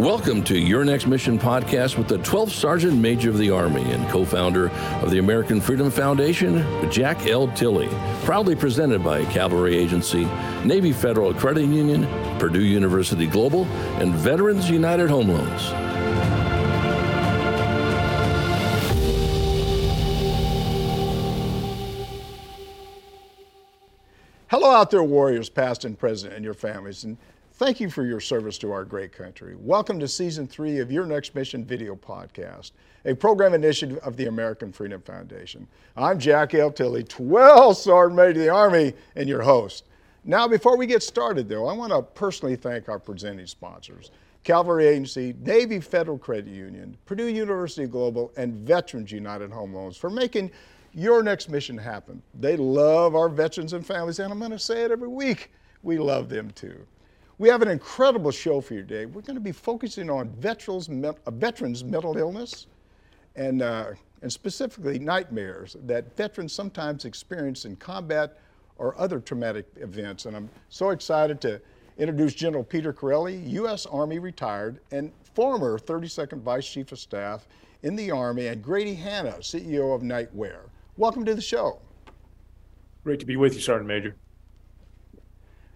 [0.00, 4.08] Welcome to Your Next Mission podcast with the 12th Sergeant Major of the Army and
[4.08, 4.70] co founder
[5.02, 7.48] of the American Freedom Foundation, Jack L.
[7.48, 7.90] Tilley.
[8.24, 10.24] Proudly presented by Cavalry Agency,
[10.64, 12.06] Navy Federal Credit Union,
[12.38, 13.66] Purdue University Global,
[14.00, 15.68] and Veterans United Home Loans.
[24.48, 27.04] Hello, out there, warriors, past and present, and your families.
[27.04, 27.18] And
[27.60, 29.54] Thank you for your service to our great country.
[29.54, 32.70] Welcome to season three of Your Next Mission video podcast,
[33.04, 35.68] a program initiative of the American Freedom Foundation.
[35.94, 36.72] I'm Jack L.
[36.72, 39.84] Tilley, 12 Sergeant Major of the Army, and your host.
[40.24, 44.10] Now, before we get started, though, I want to personally thank our presenting sponsors
[44.42, 50.08] Cavalry Agency, Navy Federal Credit Union, Purdue University Global, and Veterans United Home Loans for
[50.08, 50.50] making
[50.94, 52.22] your next mission happen.
[52.32, 55.52] They love our veterans and families, and I'm going to say it every week.
[55.82, 56.86] We love them too.
[57.40, 59.06] We have an incredible show for you today.
[59.06, 62.66] We're going to be focusing on veterans, uh, veterans mental illness
[63.34, 68.36] and, uh, and specifically nightmares that veterans sometimes experience in combat
[68.76, 70.26] or other traumatic events.
[70.26, 71.62] And I'm so excited to
[71.96, 73.86] introduce General Peter Chiarelli, U.S.
[73.86, 77.48] Army retired and former 32nd Vice Chief of Staff
[77.84, 80.68] in the Army, and Grady Hanna, CEO of NightWare.
[80.98, 81.80] Welcome to the show.
[83.02, 84.14] Great to be with you, Sergeant Major.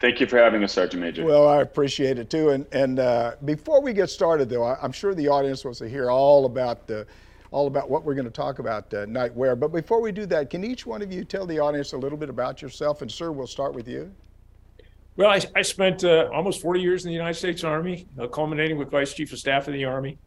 [0.05, 1.25] Thank you for having us, Sergeant Major.
[1.25, 2.51] Well, I appreciate it too.
[2.51, 5.89] And, and uh, before we get started, though, I, am sure the audience wants to
[5.89, 7.07] hear all about the,
[7.51, 9.59] all about what we're going to talk about uh, NightWare.
[9.59, 12.19] But before we do that, can each one of you tell the audience a little
[12.19, 13.01] bit about yourself?
[13.01, 14.13] And sir, we'll start with you.
[15.17, 18.77] Well, I, I spent uh, almost 40 years in the United States Army, uh, culminating
[18.77, 20.19] with Vice Chief of Staff of the Army,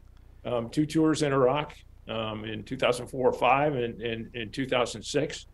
[0.44, 1.76] um, two tours in Iraq
[2.10, 4.02] um, in 2004 or 5 and
[4.34, 5.46] in 2006.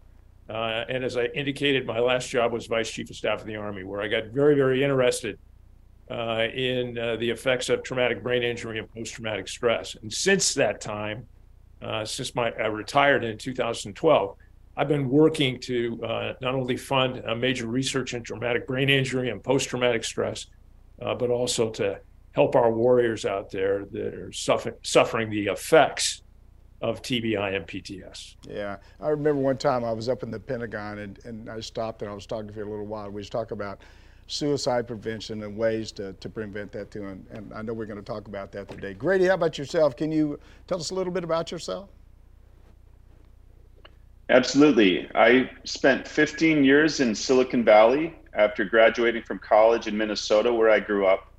[0.49, 3.55] Uh, and as I indicated, my last job was Vice Chief of Staff of the
[3.55, 5.39] Army, where I got very, very interested
[6.11, 9.95] uh, in uh, the effects of traumatic brain injury and post traumatic stress.
[10.01, 11.25] And since that time,
[11.81, 14.35] uh, since my, I retired in 2012,
[14.75, 19.43] I've been working to uh, not only fund major research in traumatic brain injury and
[19.43, 20.47] post traumatic stress,
[21.01, 21.99] uh, but also to
[22.31, 26.22] help our warriors out there that are suffer- suffering the effects
[26.83, 28.35] of TBI and PTS.
[28.47, 32.01] Yeah, I remember one time I was up in the Pentagon and, and I stopped
[32.01, 33.09] and I was talking to you a little while.
[33.09, 33.79] We was talking about
[34.27, 37.05] suicide prevention and ways to, to prevent that too.
[37.05, 38.93] And, and I know we're going to talk about that today.
[38.93, 39.95] Grady, how about yourself?
[39.95, 41.89] Can you tell us a little bit about yourself?
[44.29, 45.09] Absolutely.
[45.15, 50.81] I spent 15 years in Silicon Valley after graduating from college in Minnesota, where I
[50.81, 51.31] grew up.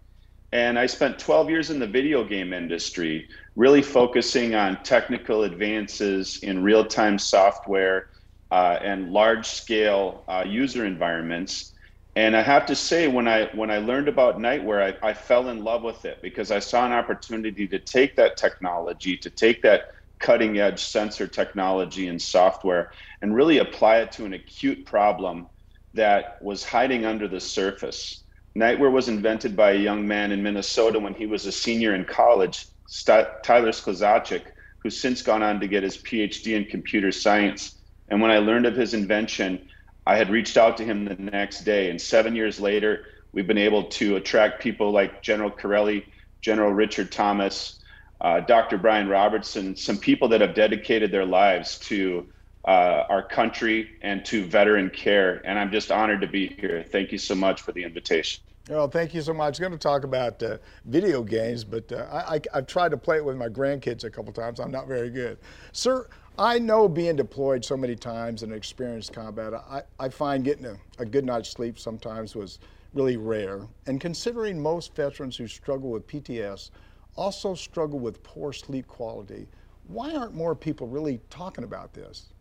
[0.53, 6.39] And I spent 12 years in the video game industry, really focusing on technical advances
[6.43, 8.07] in real time software
[8.51, 11.73] uh, and large scale uh, user environments.
[12.17, 15.49] And I have to say, when I when I learned about NightWare, I, I fell
[15.49, 19.63] in love with it because I saw an opportunity to take that technology, to take
[19.63, 19.89] that
[20.21, 25.49] cutting edge sensor technology and software, and really apply it to an acute problem
[25.95, 28.23] that was hiding under the surface.
[28.57, 32.05] NightWare was invented by a young man in Minnesota when he was a senior in
[32.05, 34.43] college, St- Tyler Skluzacek,
[34.83, 37.79] who's since gone on to get his PhD in computer science.
[38.09, 39.69] And when I learned of his invention,
[40.07, 41.91] I had reached out to him the next day.
[41.91, 46.05] And seven years later, we've been able to attract people like General Chiarelli,
[46.43, 47.81] General Richard Thomas,
[48.21, 48.79] uh, Dr.
[48.79, 52.27] Brian Robertson, some people that have dedicated their lives to
[52.67, 55.43] uh, our country and to veteran care.
[55.45, 56.85] And I'm just honored to be here.
[56.87, 58.44] Thank you so much for the invitation.
[58.69, 59.59] Well, thank you so much.
[59.59, 63.19] I'm going to talk about uh, video games, but uh, I, have tried to play
[63.19, 64.59] it with my grandkids a couple times.
[64.59, 65.37] I'm not very good.
[65.73, 66.09] Sir,
[66.39, 70.77] I know being deployed so many times and experienced combat, I, I find getting a,
[70.99, 72.59] a good night's sleep sometimes was
[72.95, 73.69] really rare.
[73.87, 76.71] And considering most veterans who struggle with PTS
[77.17, 79.47] also struggle with poor sleep quality,
[79.89, 82.33] why aren't more people really talking about this?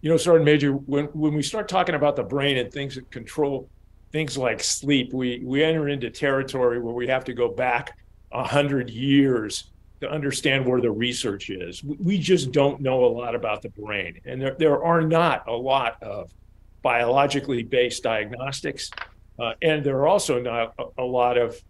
[0.00, 3.10] You know, Sergeant Major, when, when we start talking about the brain and things that
[3.10, 3.68] control
[4.14, 7.98] things like sleep, we, we enter into territory where we have to go back
[8.30, 11.82] a hundred years to understand where the research is.
[11.82, 14.20] We just don't know a lot about the brain.
[14.24, 16.32] And there, there are not a lot of
[16.80, 18.88] biologically based diagnostics.
[19.36, 21.60] Uh, and there are also not a, a lot of,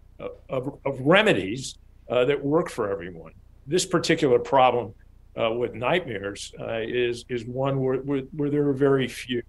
[0.50, 1.78] of, of remedies
[2.10, 3.32] uh, that work for everyone.
[3.66, 4.92] This particular problem
[5.40, 9.42] uh, with nightmares uh, is is one where, where, where, there are very few.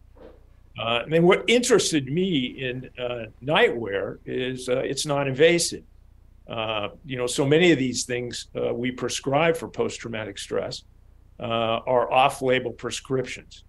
[0.77, 5.83] Uh, and what interested me in uh, NightWare is uh, it's non-invasive.
[6.49, 10.83] Uh, you know, so many of these things we prescribe for post-traumatic stress
[11.39, 13.63] are off-label prescriptions.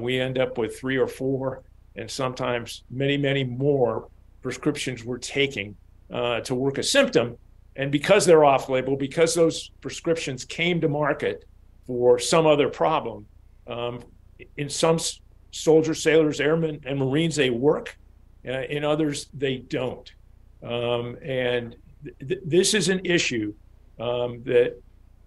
[0.00, 1.62] we end up with three or four,
[1.96, 4.08] and sometimes many, many more
[4.42, 5.74] prescriptions we're taking
[6.44, 7.36] to work a symptom
[7.76, 11.44] And because they're off label, because those prescriptions came to market
[11.86, 13.26] for some other problem,
[13.66, 14.00] um,
[14.56, 14.98] in some
[15.54, 17.96] soldiers, sailors, airmen, and Marines, they work.
[18.46, 20.12] Uh, in others, they don't.
[20.62, 21.76] Um, and
[22.26, 23.54] th- this is an issue
[23.98, 24.74] um, that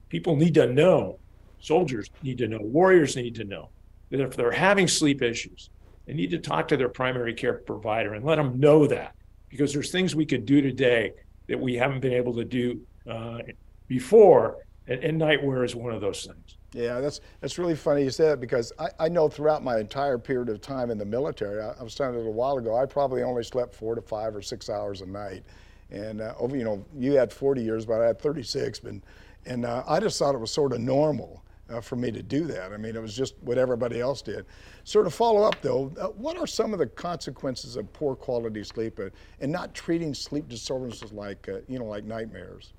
[0.09, 1.17] people need to know.
[1.59, 2.59] Soldiers need to know.
[2.59, 3.69] Warriors need to know
[4.11, 5.69] that if they're having sleep issues,
[6.05, 9.15] they need to talk to their primary care provider and let them know that
[9.49, 11.13] because there's things we could do today
[11.47, 13.39] that we haven't been able to do uh,
[13.87, 14.57] before,
[14.87, 16.56] and, and NightWare is one of those things.
[16.73, 20.17] Yeah, that's that's really funny you say that because I, I know throughout my entire
[20.17, 22.85] period of time in the military, I, I was telling it a while ago, I
[22.85, 25.43] probably only slept four to five or six hours a night.
[25.89, 28.79] And uh, over, you know, you had 40 years, but I had 36.
[28.83, 29.01] And,
[29.45, 32.45] and uh, I just thought it was sort of normal uh, for me to do
[32.45, 32.73] that.
[32.73, 34.45] I mean, it was just what everybody else did.
[34.83, 38.63] Sort of follow up though, uh, what are some of the consequences of poor quality
[38.63, 42.73] sleep and, and not treating sleep disturbances like, uh, you know, like nightmares?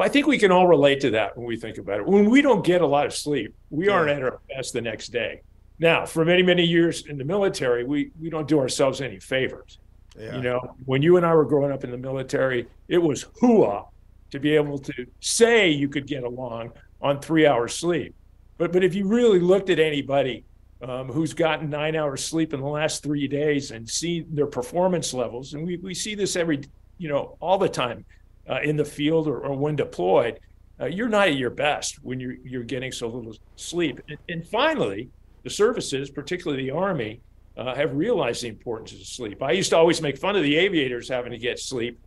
[0.00, 2.06] Well, I think we can all relate to that when we think about it.
[2.06, 3.92] When we don't get a lot of sleep, we yeah.
[3.92, 5.42] aren't at our best the next day.
[5.78, 9.78] Now, for many, many years in the military, we, we don't do ourselves any favors.
[10.18, 10.36] Yeah.
[10.36, 13.88] You know, when you and I were growing up in the military, it was hooah
[14.30, 18.14] to be able to say you could get along on three hours sleep.
[18.56, 20.46] But but if you really looked at anybody
[20.80, 25.12] um, who's gotten nine hours sleep in the last three days and see their performance
[25.12, 26.62] levels, and we, we see this every
[26.96, 28.06] you know all the time
[28.50, 30.40] uh, in the field or, or when deployed,
[30.80, 34.00] uh, you're not at your best when you're you're getting so little sleep.
[34.08, 35.10] And, and finally,
[35.44, 37.20] the services, particularly the Army,
[37.56, 39.42] uh, have realized the importance of sleep.
[39.42, 41.98] I used to always make fun of the aviators having to get sleep,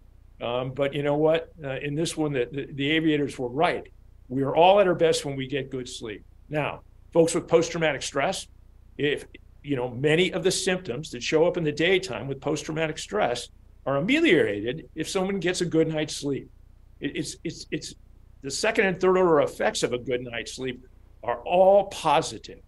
[0.41, 1.51] um, but you know what?
[1.63, 3.87] Uh, in this one, the, the, the aviators were right.
[4.27, 6.23] We are all at our best when we get good sleep.
[6.49, 6.81] Now,
[7.11, 8.47] folks with post traumatic stress,
[8.97, 9.25] if
[9.63, 12.97] you know, many of the symptoms that show up in the daytime with post traumatic
[12.97, 13.49] stress
[13.85, 16.49] are ameliorated if someone gets a good night's sleep.
[16.99, 17.95] It's it's it's
[18.41, 20.85] the second and third order effects of a good night's sleep
[21.23, 22.59] are all positive.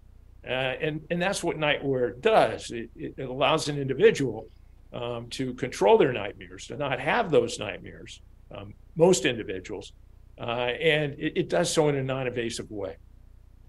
[0.45, 2.71] Uh, and, and that's what NightWare does.
[2.71, 4.47] It, it allows an individual
[4.94, 8.21] um, to control their nightmares, to not have those nightmares,
[8.56, 9.91] um, most individuals,
[10.39, 12.95] uh, and it, it, does so in a non-invasive way.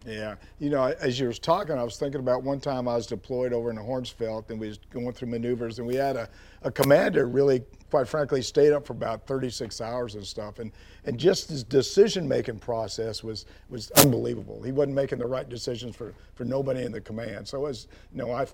[0.06, 3.08] Yeah, you know, as you were talking, I was thinking about one time I was
[3.08, 6.28] deployed over in the Hohenfels, and we was going through maneuvers, and we had a,
[6.62, 10.70] a commander really, quite frankly, stayed up for about 36 hours and stuff, and
[11.06, 14.62] and just his decision-making process was was unbelievable.
[14.62, 17.48] He wasn't making the right decisions for for nobody in the command.
[17.48, 18.46] So as you know, I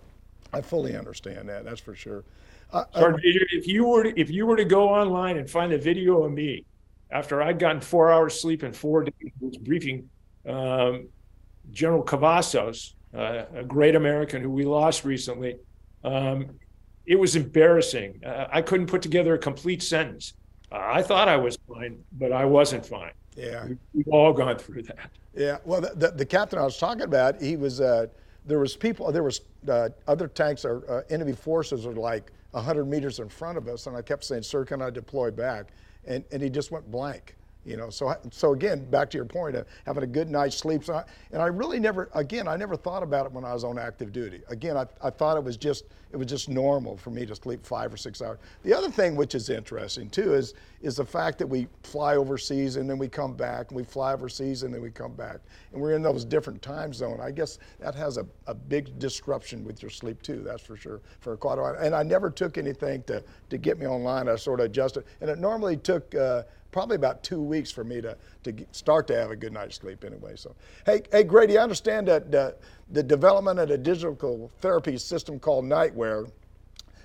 [0.55, 1.67] I fully understand that.
[1.67, 2.25] That's for sure.
[2.73, 5.75] Uh, Sergeant Major, if you were to, if you were to go online and find
[5.75, 6.65] a video of me
[7.11, 10.09] after I'd gotten four hours sleep in four days, briefing
[10.49, 11.09] um,
[11.73, 15.57] General Cavazos, uh, a great American who we lost recently,
[16.05, 16.51] um,
[17.07, 18.21] it was embarrassing.
[18.25, 20.35] Uh, I couldn't put together a complete sentence.
[20.71, 23.13] Uh, I thought I was fine, but I wasn't fine.
[23.37, 25.11] Yeah, we, have all gone through that.
[25.35, 28.07] Yeah, well, the, the, the, captain I was talking about, he was uh,
[28.45, 32.85] there was people, there was uh, other tanks or uh, enemy forces are like 100
[32.85, 35.69] meters in front of us, and I kept saying, "Sir, can I deploy back?"
[36.05, 37.37] And and he just went blank.
[37.65, 40.83] You know, so so again, back to your point of having a good night's sleep.
[40.85, 43.63] So I, and I really never, again, I never thought about it when I was
[43.63, 44.41] on active duty.
[44.49, 47.65] Again, I, I thought it was just it was just normal for me to sleep
[47.65, 48.39] five or six hours.
[48.65, 52.75] The other thing which is interesting too is is the fact that we fly overseas
[52.75, 55.39] and then we come back, and we fly overseas and then we come back,
[55.73, 57.21] and we're in those different time zones.
[57.21, 60.43] I guess that has a, a big disruption with your sleep too.
[60.45, 61.77] That's for sure for quite a while.
[61.79, 64.29] And I never took anything to to get me online.
[64.29, 66.13] I sort of adjusted, and it normally took.
[66.13, 66.43] Uh,
[66.73, 70.05] probably about two weeks for me to, to start to have a good night's sleep
[70.05, 70.33] anyway.
[70.35, 72.53] So, hey, hey, Grady, I understand that uh,
[72.91, 76.31] the development of a digital therapy system called NightWare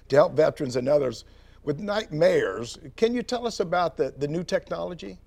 [0.08, 1.26] to help veterans and others
[1.64, 2.80] with nightmares.
[2.96, 5.20] Can you tell us about the, the new technology?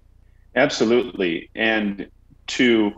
[0.57, 1.51] Absolutely.
[1.55, 2.09] And
[2.49, 2.91] to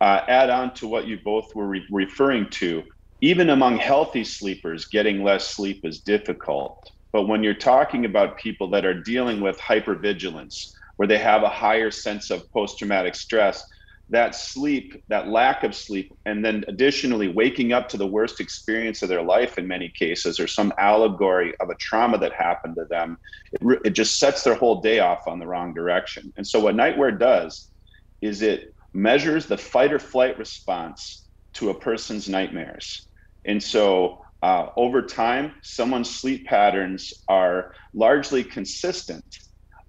[0.00, 2.82] uh, add on to what you both were re- referring to,
[3.20, 6.90] even among healthy sleepers, getting less sleep is difficult.
[7.12, 11.48] But when you're talking about people that are dealing with hypervigilance, where they have a
[11.48, 13.64] higher sense of post traumatic stress,
[14.10, 19.00] that sleep, that lack of sleep, and then additionally waking up to the worst experience
[19.00, 22.84] of their life in many cases, or some allegory of a trauma that happened to
[22.90, 23.16] them,
[23.52, 26.30] it, it just sets their whole day off on the wrong direction.
[26.36, 27.70] And so, what NightWare does
[28.20, 33.06] is it measures the fight or flight response to a person's nightmares.
[33.46, 39.24] And so, uh, over time, someone's sleep patterns are largely consistent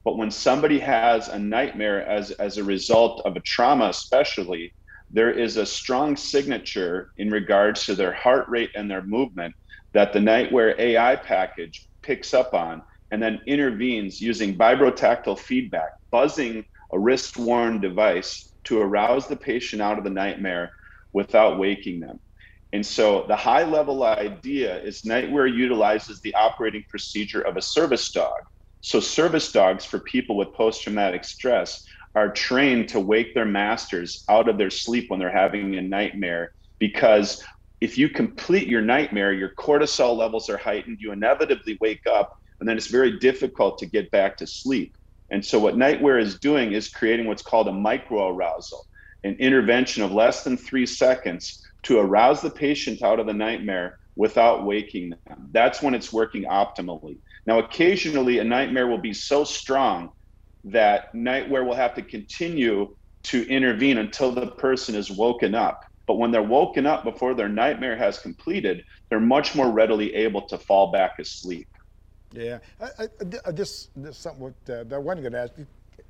[0.03, 4.73] but when somebody has a nightmare as, as a result of a trauma, especially,
[5.09, 9.53] there is a strong signature in regards to their heart rate and their movement
[9.93, 12.81] that the NightWare AI package picks up on
[13.11, 19.81] and then intervenes using vibrotactile feedback buzzing a wrist worn device to arouse the patient
[19.81, 20.71] out of the nightmare
[21.13, 22.19] without waking them.
[22.73, 28.11] And so the high level idea is NightWare utilizes the operating procedure of a service
[28.11, 28.39] dog.
[28.81, 31.83] So service dogs for people with post traumatic stress
[32.15, 36.51] are trained to wake their masters out of their sleep when they're having a nightmare
[36.79, 37.43] because
[37.79, 42.69] if you complete your nightmare, your cortisol levels are heightened, you inevitably wake up, and
[42.69, 44.95] then it's very difficult to get back to sleep.
[45.31, 48.85] And so, what NightWare is doing is creating what's called a micro arousal,
[49.23, 53.97] an intervention of less than three seconds to arouse the patient out of the nightmare
[54.15, 55.49] without waking them.
[55.51, 57.17] That's when it's working optimally.
[57.45, 60.11] Now, occasionally, a nightmare will be so strong
[60.63, 65.83] that nightmare will have to continue to intervene until the person is woken up.
[66.07, 70.41] But when they're woken up before their nightmare has completed, they're much more readily able
[70.47, 71.67] to fall back asleep.
[72.33, 73.07] Yeah, I,
[73.45, 75.53] I, this this something uh, that I wasn't going to ask.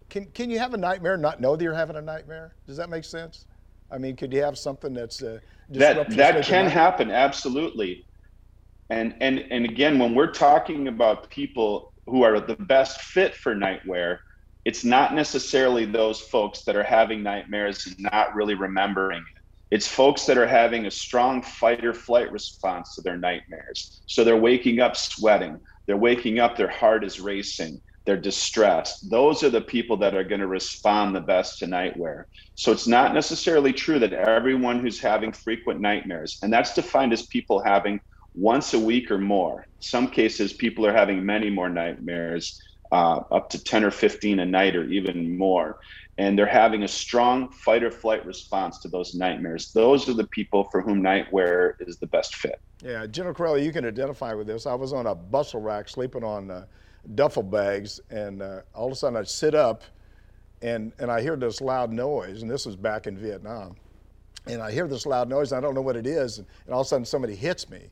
[0.10, 2.54] Can can you have a nightmare and not know that you're having a nightmare?
[2.68, 3.48] Does that make sense?
[3.90, 8.06] I mean, could you have something that's uh, that that can happen absolutely,
[8.92, 13.56] and and and again, when we're talking about people who are the best fit for
[13.56, 14.18] NightWare,
[14.66, 19.42] it's not necessarily those folks that are having nightmares and not really remembering it.
[19.76, 24.02] It's folks that are having a strong fight or flight response to their nightmares.
[24.08, 25.58] So they're waking up sweating,
[25.88, 29.10] they're waking up, their heart is racing, they're distressed.
[29.10, 32.26] Those are the people that are going to respond the best to NightWare.
[32.56, 37.26] So it's not necessarily true that everyone who's having frequent nightmares, and that's defined as
[37.28, 38.02] people having
[38.34, 39.68] once a week or more.
[39.80, 42.62] Some cases, people are having many more nightmares
[42.92, 45.80] uh, up to 10 or 15 a night or even more.
[46.18, 49.72] And they're having a strong fight or flight response to those nightmares.
[49.72, 52.60] Those are the people for whom NightWare is the best fit.
[52.84, 54.66] Yeah, General Chiarelli, you can identify with this.
[54.66, 56.66] I was on a bustle rack sleeping on uh,
[57.16, 59.84] duffel bags, and uh, all of a sudden I sit up
[60.62, 63.76] and, and I hear this loud noise, and this was back in Vietnam.
[64.48, 66.74] And I hear this loud noise, and I don't know what it is, and, and
[66.74, 67.90] all of a sudden somebody hits me.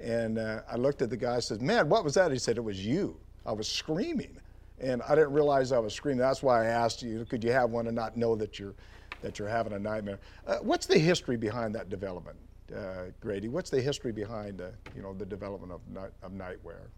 [0.00, 2.32] And uh, I looked at the guy and said, Man, what was that?
[2.32, 3.18] He said, It was you.
[3.44, 4.38] I was screaming,
[4.78, 6.18] and I didn't realize I was screaming.
[6.20, 8.74] That's why I asked you, could you have one and not know that you're
[9.22, 10.18] that you're having a nightmare?
[10.46, 12.38] Uh, what's the history behind that development,
[12.74, 13.48] uh, Grady?
[13.48, 16.88] What's the history behind uh, you know the development of night, of NightWare?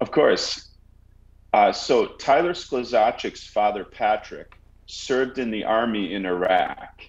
[0.00, 0.72] Of course.
[1.52, 4.52] Uh, so Tyler Skluzacek's father, Patrick,
[4.86, 7.02] served in the army in Iraq,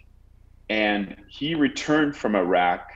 [0.69, 2.89] and he returned from Iraq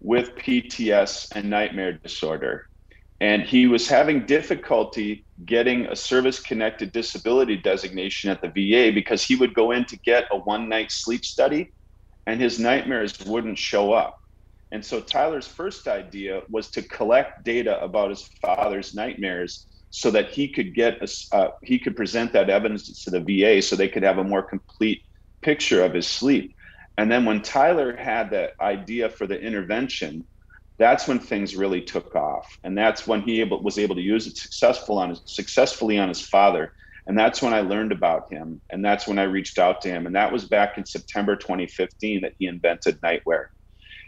[0.00, 2.68] with PTS and nightmare disorder
[3.20, 9.24] and he was having difficulty getting a service connected disability designation at the VA because
[9.24, 11.72] he would go in to get a one night sleep study
[12.26, 14.16] and his nightmares wouldn't show up.
[14.70, 20.30] And so Tyler's first idea was to collect data about his father's nightmares so that
[20.30, 23.88] he could get a, uh, he could present that evidence to the VA so they
[23.88, 25.00] could have a more complete
[25.40, 26.54] picture of his sleep.
[26.98, 30.26] And then when Tyler had that idea for the intervention,
[30.80, 32.58] that's when things really took off.
[32.64, 36.08] And that's when he able, was able to use it successful on his, successfully on
[36.08, 36.72] his father.
[37.06, 38.60] And that's when i learned about him.
[38.70, 40.06] And that's when i reached out to him.
[40.06, 43.46] And that was back in september 2015 that he invented NightWare.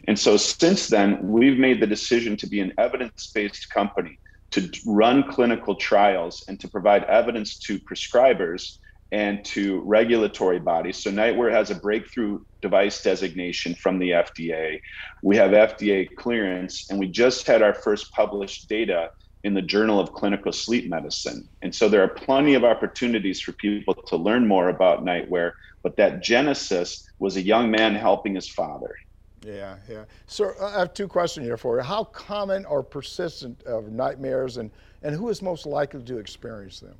[0.09, 4.19] And so since then we've made the decision to be an evidence-based company
[4.51, 8.79] to run clinical trials and to provide evidence to prescribers
[9.13, 11.03] and to regulatory bodies.
[11.03, 14.79] So NightWare has a breakthrough device designation from the FDA.
[15.23, 19.11] We have FDA clearance, and we just had our first published data
[19.43, 21.49] in the Journal of Clinical Sleep Medicine.
[21.63, 25.53] And so there are plenty of opportunities for people to learn more about NightWare,
[25.83, 28.95] but that genesis was a young man helping his father.
[29.43, 30.05] Yeah, yeah.
[30.27, 31.83] So uh, I have two questions here for you.
[31.83, 34.71] How common or persistent are nightmares, and,
[35.03, 36.97] and who is most likely to experience them?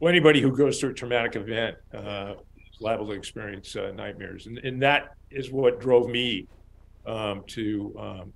[0.00, 4.46] Well, anybody who goes through a traumatic event uh, is liable to experience uh, nightmares,
[4.46, 6.46] and, and that is what drove me
[7.04, 8.32] um, to um,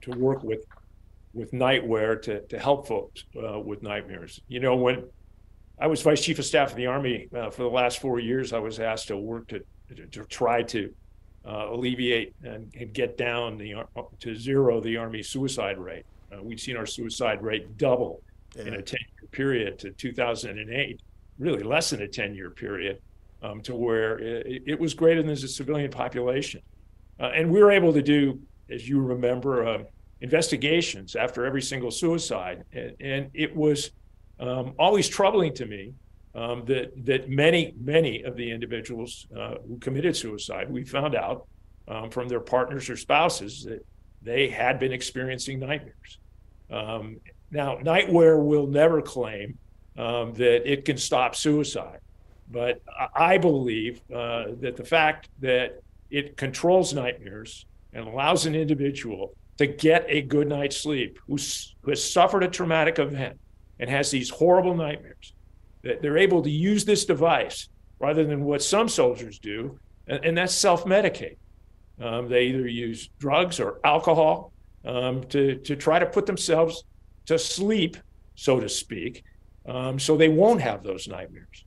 [0.00, 0.64] to work with
[1.34, 4.40] with NightWare to to help folks uh, with nightmares.
[4.48, 5.04] You know, when
[5.78, 8.54] I was vice chief of staff of the Army uh, for the last four years,
[8.54, 9.60] I was asked to work to
[9.94, 10.90] to, to try to
[11.44, 13.74] uh, alleviate and, and, get down the
[14.20, 16.06] to zero the Army suicide rate.
[16.32, 18.22] Uh, we've seen our suicide rate double
[18.56, 18.64] yeah.
[18.64, 21.00] in a 10 year period to 2008,
[21.38, 23.00] really less than a 10 year period,
[23.42, 26.60] um, to where it, it, was greater than the civilian population.
[27.20, 29.82] Uh, and we were able to do, as you remember, uh,
[30.20, 32.64] investigations after every single suicide.
[32.72, 33.90] And, and it was
[34.40, 35.94] um, always troubling to me
[36.34, 41.46] um, that, that many, many of the individuals uh, who committed suicide, we found out
[41.86, 43.86] um, from their partners or spouses that
[44.22, 46.18] they had been experiencing nightmares.
[46.70, 47.18] Um,
[47.54, 49.56] now, NightWare will never claim
[49.96, 52.00] um, that it can stop suicide.
[52.50, 52.82] But
[53.14, 55.80] I believe uh, that the fact that
[56.10, 61.90] it controls nightmares and allows an individual to get a good night's sleep who's, who
[61.90, 63.38] has suffered a traumatic event
[63.78, 65.32] and has these horrible nightmares,
[65.82, 67.68] that they're able to use this device
[68.00, 71.36] rather than what some soldiers do, and, and that's self medicate.
[72.00, 74.52] Um, they either use drugs or alcohol
[74.84, 76.82] um, to, to try to put themselves
[77.26, 77.96] to sleep,
[78.34, 79.24] so to speak,
[79.66, 81.64] um, so they won't have those nightmares.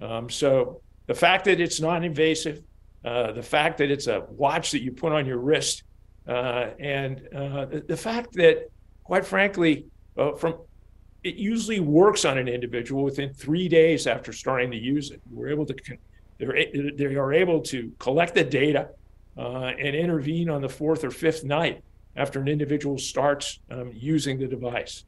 [0.00, 2.62] Um, so the fact that it's non invasive,
[3.04, 5.82] uh, the fact that it's a watch that you put on your wrist,
[6.28, 8.70] uh, and uh, the, the, fact that,
[9.04, 9.86] quite frankly,
[10.16, 10.54] uh, from
[11.22, 15.20] it usually works on an individual within three days after starting to use it.
[15.30, 15.74] We're able to
[16.38, 18.88] they're, they are able to collect the data
[19.36, 21.82] uh, and intervene on the fourth or fifth night
[22.16, 25.04] after an individual starts um, using the device.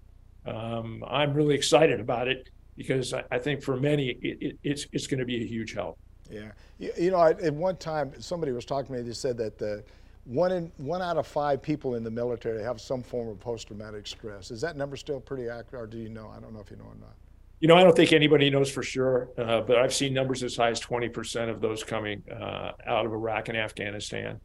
[0.46, 4.86] Um, I'm really excited about it because I, I think for many it, it, it's
[4.92, 5.98] it's going to be a huge help.
[6.30, 9.06] Yeah, you, you know, I, at one time somebody was talking to me.
[9.06, 9.84] They said that the
[10.24, 14.06] one in one out of five people in the military have some form of post-traumatic
[14.06, 14.50] stress.
[14.50, 16.32] Is that number still pretty accurate, or do you know?
[16.34, 17.14] I don't know if you know or not.
[17.60, 20.56] You know, I don't think anybody knows for sure, uh, but I've seen numbers as
[20.56, 24.40] high as 20% of those coming uh, out of Iraq and Afghanistan,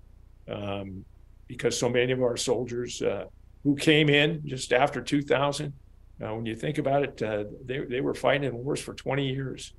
[0.48, 1.04] um,
[1.48, 3.26] because so many of our soldiers uh,
[3.64, 5.74] who came in just after 2000
[6.20, 9.28] now, when you think about it, uh, they, they were fighting in wars for 20
[9.28, 9.74] years.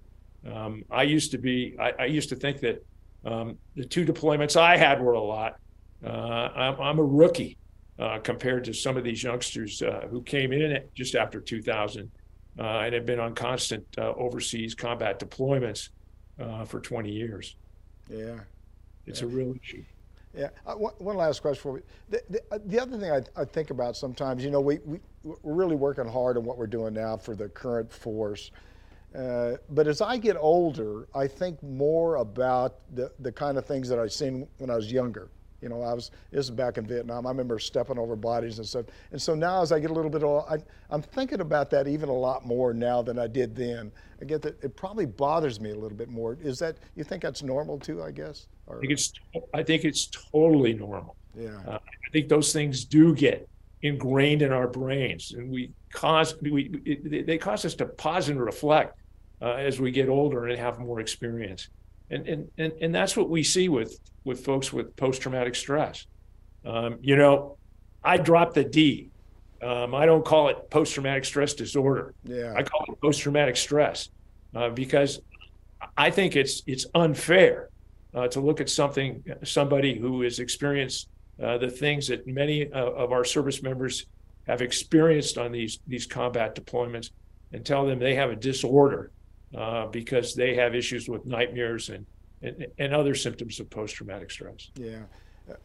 [0.47, 2.85] Um, I used to be, I, I used to think that
[3.25, 5.57] um, the two deployments I had were a lot.
[6.05, 7.59] Uh, I'm, I'm, a rookie
[7.99, 12.09] uh, compared to some of these youngsters uh, who came in just after 2000
[12.57, 15.89] uh, and have been on constant uh, overseas combat deployments
[16.67, 17.57] for 20 years.
[18.09, 18.39] Yeah.
[19.07, 19.27] It's yeah.
[19.27, 19.83] a real issue.
[20.35, 20.49] Yeah.
[20.67, 21.85] Uh, one, one, last question for you.
[22.11, 25.01] The, the, uh, the other thing I, I, think about sometimes, you know, we, we,
[25.23, 28.51] we're really working hard on what we're doing now for the current force.
[29.17, 33.89] Uh, but as I get older, I think more about the, the kind of things
[33.89, 35.31] that I seen when I was younger.
[35.63, 37.27] You know, I was this is back in Vietnam.
[37.27, 38.87] I remember stepping over bodies and stuff.
[39.11, 40.59] And so now, as I get a little bit older, I,
[40.91, 43.91] I'm thinking about that even a lot more now than I did then.
[44.21, 46.39] I get that it probably bothers me a little bit more.
[46.41, 48.03] Is that you think that's normal too?
[48.03, 48.47] I guess.
[48.69, 49.13] Or, I think it's
[49.55, 51.17] I think it's totally normal.
[51.35, 51.59] Yeah.
[51.67, 53.49] Uh, I think those things do get
[53.83, 58.41] ingrained in our brains, and we cause we it, they cause us to pause and
[58.41, 58.99] reflect
[59.41, 61.69] uh, as we get older and have more experience.
[62.11, 66.07] And, and, and, and that's what we see with with folks with post traumatic stress.
[66.65, 67.57] Um, you know,
[68.03, 69.11] I dropped the D.
[69.61, 72.15] Um, I don't call it post traumatic stress disorder.
[72.25, 72.55] Yeah.
[72.57, 74.09] I call it post traumatic stress
[74.55, 75.21] uh, because
[75.97, 77.69] I think it's it's unfair
[78.15, 81.09] uh, to look at something somebody who has experienced
[81.43, 84.07] uh, the things that many uh, of our service members
[84.47, 87.11] have experienced on these these combat deployments
[87.53, 89.11] and tell them they have a disorder
[89.57, 92.07] uh, because they have issues with nightmares and
[92.43, 94.71] and, and other symptoms of post traumatic stress.
[94.77, 95.03] Yeah.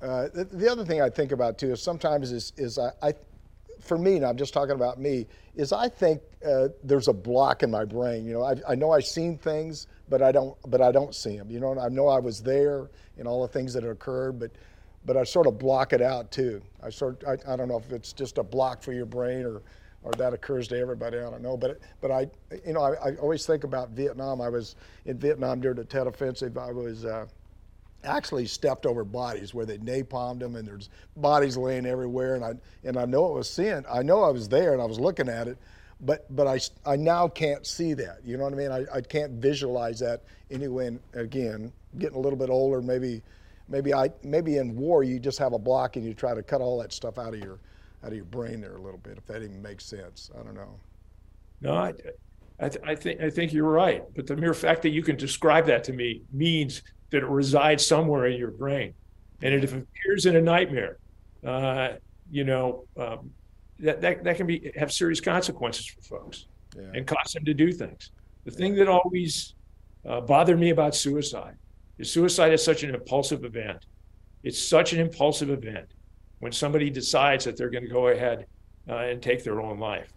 [0.02, 3.14] Uh, the, the, other thing I think about too is sometimes is, is I, I
[3.82, 7.64] for me, and I'm just talking about me, is I think uh, there's a block
[7.64, 8.26] in my brain.
[8.26, 11.38] You know, I, I know I've seen things, but I don't, but I don't see
[11.38, 11.50] them.
[11.50, 14.52] You know, I know I was there and all the things that occurred, but,
[15.06, 16.62] but I sort of block it out too.
[16.82, 19.62] I sort, I, I don't know if it's just a block for your brain or,
[20.04, 21.18] or that occurs to everybody.
[21.18, 22.30] I don't know, but but I,
[22.66, 24.42] you know, I, I always think about Vietnam.
[24.42, 26.58] I was in Vietnam during the Tet Offensive.
[26.58, 27.26] I was uh,
[28.04, 32.36] actually stepped over bodies where they napalmed them, and there's bodies laying everywhere.
[32.36, 33.84] And I and I know it was seeing.
[33.90, 35.58] I know I was there, and I was looking at it,
[36.06, 38.20] but but I I now can't see that.
[38.24, 38.72] You know what I mean?
[38.72, 40.88] I, I can't visualize that anyway.
[40.88, 43.22] And again, getting a little bit older, maybe
[43.68, 46.62] maybe I maybe in war you just have a block and you try to cut
[46.62, 47.60] all that stuff out of your
[48.04, 50.30] out of your brain there a little bit, if that even makes sense.
[50.38, 50.80] I don't know.
[51.62, 51.94] No, I,
[52.60, 54.04] I, th- I think I think you're right.
[54.16, 57.86] But the mere fact that you can describe that to me means that it resides
[57.86, 58.94] somewhere in your brain,
[59.42, 60.98] and it appears in a nightmare,
[61.46, 61.94] uh,
[62.30, 63.32] you know, um,
[63.80, 66.84] that, that that can be have serious consequences for folks yeah.
[66.94, 68.12] and cause them to do things.
[68.46, 68.58] The yeah.
[68.58, 69.56] thing that always
[70.08, 71.56] uh, bothered me about suicide
[71.98, 73.86] is suicide is such an impulsive event.
[74.44, 75.88] It's such an impulsive event
[76.40, 78.46] when somebody decides that they're going to go ahead
[78.90, 80.12] uh, and take their own life.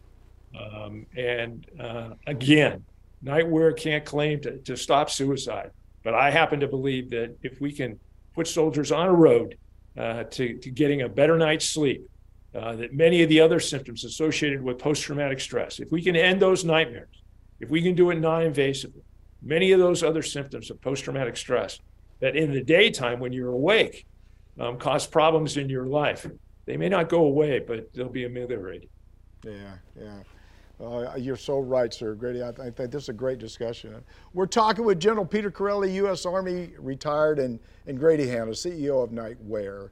[0.59, 2.85] Um, and uh, again,
[3.25, 5.71] NightWare can't claim to, to stop suicide,
[6.03, 7.99] but I happen to believe that if we can
[8.35, 9.57] put soldiers on a road
[9.97, 12.09] uh, to, to getting a better night's sleep,
[12.57, 16.17] uh, that many of the other symptoms associated with post traumatic stress, if we can
[16.17, 17.23] end those nightmares,
[17.61, 19.03] if we can do it non invasively,
[19.43, 21.81] many of those other symptoms of post traumatic stress,
[22.21, 24.07] that in the daytime when you're awake,
[24.59, 26.27] um, cause problems in your life.
[26.65, 28.89] They may not go away, but they'll be ameliorated.
[29.45, 30.19] Yeah, yeah.
[30.81, 32.15] Uh, you're so right, sir.
[32.15, 34.03] Grady, I, think this is a great discussion.
[34.35, 36.27] We're talking with General Peter Chiarelli, U.S.
[36.27, 39.91] Army retired, and, and Grady Hanna, CEO of NightWare,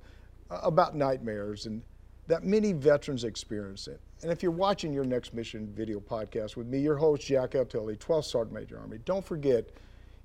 [0.51, 1.83] uh, about nightmares and
[2.27, 4.01] that many veterans experience it.
[4.23, 7.65] And if you're watching your next mission video podcast with me, your host, Jack L.
[7.65, 9.69] 12th Sergeant Major Army, don't forget,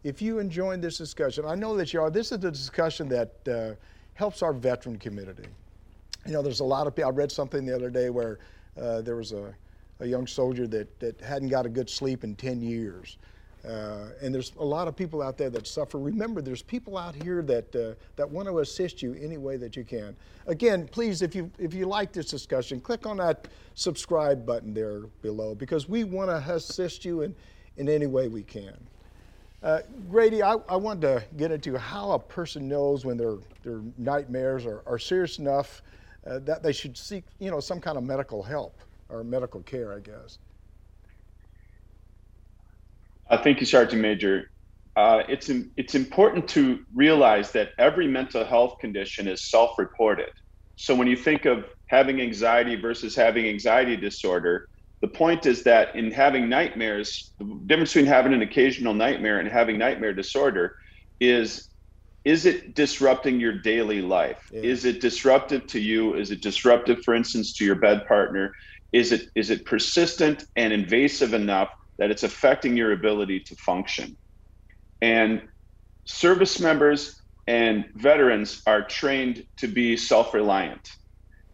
[0.03, 3.47] if you enjoyed this discussion, I know that you are, this is a discussion that
[3.47, 3.75] uh,
[4.13, 5.47] helps our veteran community.
[6.25, 8.39] You know, there's a lot of people, I read something the other day where
[8.79, 9.53] uh, there was a
[9.99, 13.17] a young soldier that, that hadn't got a good sleep in 10 years.
[13.67, 16.00] Uh, and there's a lot of people out there that suffer.
[16.00, 19.76] Remember, there's people out here that uh, that want to assist you any way that
[19.76, 20.15] you can.
[20.48, 25.02] Again, please, if you if you like this discussion, click on that subscribe button there
[25.22, 27.36] below because we want to assist you in
[27.76, 28.78] in any way we can.
[29.62, 33.82] Uh, Grady, I, I wanted to get into how a person knows when their their
[33.98, 35.82] nightmares are, are serious enough
[36.26, 39.93] uh, that they should seek you know some kind of medical help or medical care,
[39.93, 40.38] I guess.
[43.30, 44.50] Uh, thank you, Sergeant Major.
[44.96, 50.30] Uh, it's it's important to realize that every mental health condition is self-reported.
[50.76, 54.68] So when you think of having anxiety versus having anxiety disorder,
[55.02, 59.50] the point is that in having nightmares, the difference between having an occasional nightmare and
[59.50, 60.76] having nightmare disorder
[61.20, 61.70] is
[62.26, 64.42] is it disrupting your daily life?
[64.52, 64.62] Yeah.
[64.62, 66.15] Is it disruptive to you?
[66.15, 68.52] Is it disruptive, for instance, to your bed partner?
[68.92, 74.17] is it is it persistent and invasive enough that it's affecting your ability to function.
[75.01, 75.43] And
[76.05, 80.88] service members and veterans are trained to be self-reliant.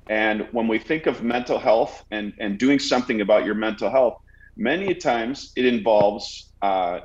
[0.08, 4.16] And when we think of mental health and and doing something about your mental health
[4.58, 7.00] many times it involves uh,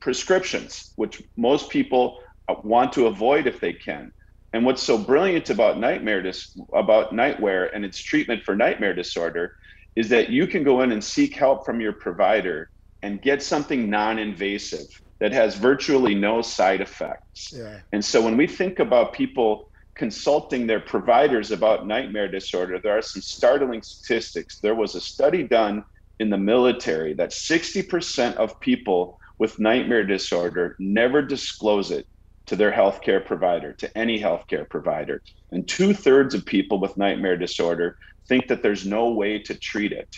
[0.00, 2.18] prescriptions which most people
[2.64, 4.12] want to avoid if they can.
[4.52, 9.52] And what's so brilliant about nightmare dis- about NightWare and its treatment for nightmare disorder
[9.96, 12.70] is that you can go in and seek help from your provider
[13.06, 14.88] and get something non-invasive
[15.20, 17.52] that has virtually no side effects.
[17.54, 17.78] Yeah.
[17.92, 23.02] And so when we think about people consulting their providers about nightmare disorder, there are
[23.02, 24.58] some startling statistics.
[24.58, 25.84] There was a study done
[26.18, 32.06] in the military that 60% of people with nightmare disorder never disclose it
[32.46, 35.22] to their healthcare provider, to any healthcare provider.
[35.52, 39.92] And two thirds of people with nightmare disorder think that there's no way to treat
[39.92, 40.08] it.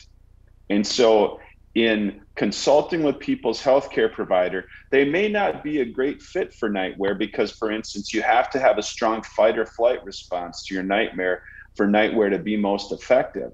[0.71, 1.39] And so,
[1.75, 7.19] in consulting with people's healthcare provider, they may not be a great fit for NightWare
[7.19, 10.85] because, for instance, you have to have a strong fight or flight response to your
[10.85, 11.43] nightmare
[11.77, 13.51] for NightWare to be most effective.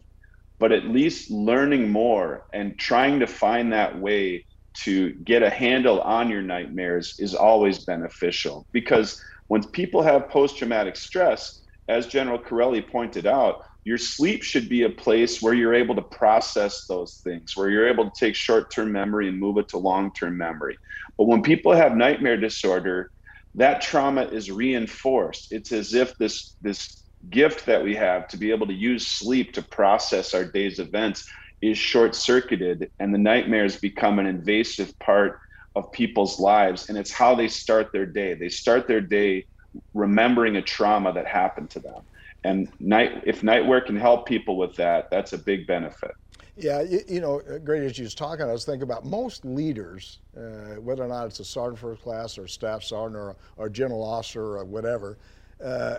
[0.61, 4.45] But at least learning more and trying to find that way
[4.83, 10.59] to get a handle on your nightmares is always beneficial because when people have post
[10.59, 15.75] traumatic stress, as General Chiarelli pointed out, your sleep should be a place where you're
[15.75, 19.59] able to process those things, where you're able to take short term memory and move
[19.59, 20.77] it to long term memory.
[21.19, 23.11] But when people have nightmare disorder,
[23.57, 25.49] that trauma is reinforced.
[25.53, 29.53] It's as if this, this gift that we have to be able to use sleep
[29.53, 31.25] to process our day's events
[31.63, 35.39] is short circuited, and the nightmares become an invasive part
[35.77, 36.89] of people's lives.
[36.89, 38.35] And it's how they start their day.
[38.35, 39.47] They start their day
[39.93, 42.03] remembering a trauma that happened to them
[42.45, 46.13] and night if NightWare can help people with that that's a big benefit.
[46.57, 50.19] Yeah you, you know Grady as you was talking i was thinking about most leaders
[50.37, 54.03] uh, whether or not it's a sergeant first class or staff sergeant or, or general
[54.05, 55.19] officer or whatever
[55.63, 55.99] uh,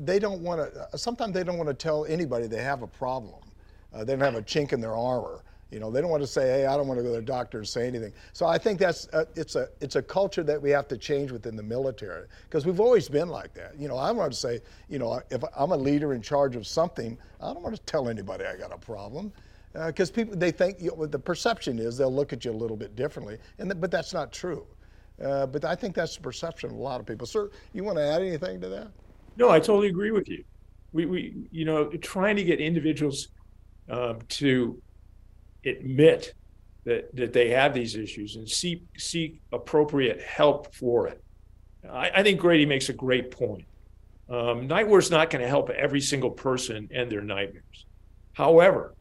[0.00, 3.40] they don't want to sometimes they don't want to tell anybody they have a problem.
[3.94, 6.28] Uh, they don't have a chink in their armor you know, they don't want to
[6.28, 8.56] say, "Hey, I don't want to go to the doctor and say anything." So I
[8.56, 11.62] think that's a, it's a it's a culture that we have to change within the
[11.62, 13.78] military because we've always been like that.
[13.78, 16.66] You know, I want to say, you know, if I'm a leader in charge of
[16.66, 19.32] something, I don't want to tell anybody I got a problem
[19.72, 22.52] because uh, people they think you know, the perception is they'll look at you a
[22.52, 24.66] little bit differently, and but that's not true.
[25.22, 27.26] Uh, but I think that's the perception of a lot of people.
[27.26, 28.88] Sir, you want to add anything to that?
[29.36, 30.44] No, I totally agree with you.
[30.92, 33.28] We, we you know, trying to get individuals
[33.88, 34.80] um, to
[35.66, 36.34] admit
[36.84, 41.22] that that they have these issues and seek seek appropriate help for it.
[41.90, 43.66] I, I think Grady makes a great point.
[44.28, 47.86] Um, NightWare is not going to help every single person and their nightmares.
[48.32, 48.94] However,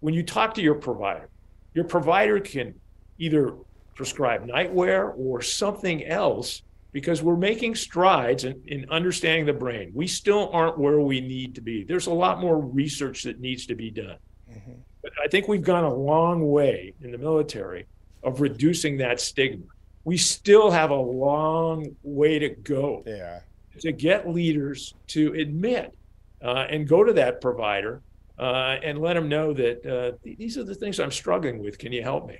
[0.00, 1.28] when you talk to your provider,
[1.74, 2.74] your provider can
[3.18, 3.54] either
[3.94, 6.62] prescribe NightWare or something else
[6.92, 9.90] because we're making strides in, in, understanding the brain.
[9.94, 11.84] We still aren't where we need to be.
[11.84, 14.16] There's a lot more research that needs to be done.
[14.50, 14.72] Mm-hmm.
[15.04, 17.86] But I think we've gone a long way in the military
[18.22, 19.66] of reducing that stigma.
[20.04, 23.40] We still have a long way to go yeah.
[23.80, 25.94] to get leaders to admit
[26.42, 28.00] uh, and go to that provider
[28.38, 31.78] uh, and let them know that uh, these are the things I'm struggling with.
[31.78, 32.38] Can you help me?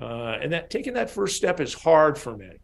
[0.00, 2.58] Uh, and that taking that first step is hard for many,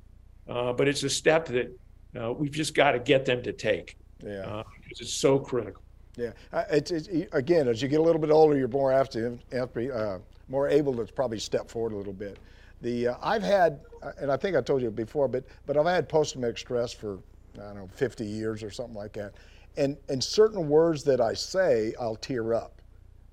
[0.49, 1.79] uh, but it's a step that
[2.21, 3.97] uh, we've just got to get them to take.
[4.21, 4.41] Yeah.
[4.41, 5.83] Uh, because it's so critical.
[6.19, 6.65] Yeah.
[6.71, 10.69] It's, it's, again, as you get a little bit older, you're more after, after more
[10.69, 12.39] able to probably step forward a little bit.
[12.81, 13.81] The I've had,
[14.19, 17.19] and I think I told you before, but but I've had post-traumatic stress for
[17.57, 19.35] I don't know 50 years or something like that,
[19.77, 22.79] and and certain words that I say, I'll tear up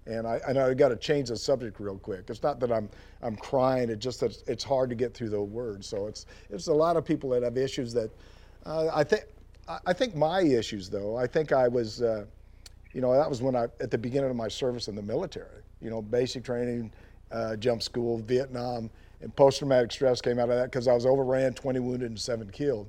[0.07, 2.25] and I, and I got to change the subject real quick.
[2.29, 2.89] It's not that I'm
[3.21, 3.89] I'm crying.
[3.89, 5.87] It's just that it's hard to get through the words.
[5.87, 8.11] So it's it's a lot of people that have issues that
[8.65, 9.25] uh, I think
[9.85, 11.17] I think my issues though.
[11.17, 12.25] I think I was, uh,
[12.95, 15.61] you know, that was when I at the beginning of my service in the military.
[15.81, 16.93] You know, basic training,
[17.29, 21.05] uh, jump school, Vietnam, and post traumatic stress came out of that because I was
[21.05, 22.87] overran, 20 wounded, and seven killed.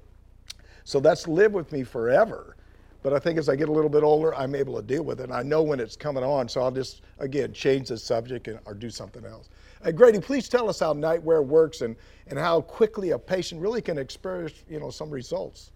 [0.85, 2.57] So that's lived with me forever.
[3.03, 5.21] But I think as I get a little bit older, I'm able to deal with
[5.21, 5.25] it.
[5.25, 8.61] And I know when it's coming on, so I'll just, again, change the subject and,
[8.65, 9.49] or do something else.
[9.85, 11.97] Uh, Grady, please tell us how NightWare works and,
[12.29, 15.73] and how quickly a patient really can experience, you know, some results.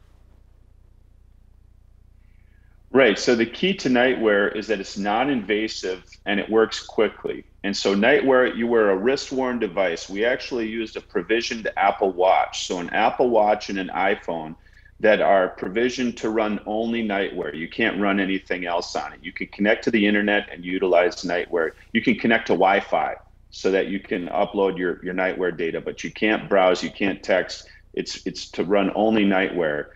[2.92, 3.16] Right.
[3.16, 7.44] So the key to NightWare is that it's non-invasive and it works quickly.
[7.62, 10.08] And so NightWare, you wear a wrist-worn device.
[10.08, 12.66] We actually used a provisioned Apple Watch.
[12.66, 14.56] So an Apple Watch and an iPhone
[14.98, 17.56] that are provisioned to run only NightWare.
[17.56, 19.20] You can't run anything else on it.
[19.22, 21.70] You can connect to the internet and utilize NightWare.
[21.92, 23.14] You can connect to Wi-Fi
[23.50, 27.22] so that you can upload your, your NightWare data, but you can't browse, you can't
[27.22, 27.68] text.
[27.94, 29.86] It's it's to run only NightWare.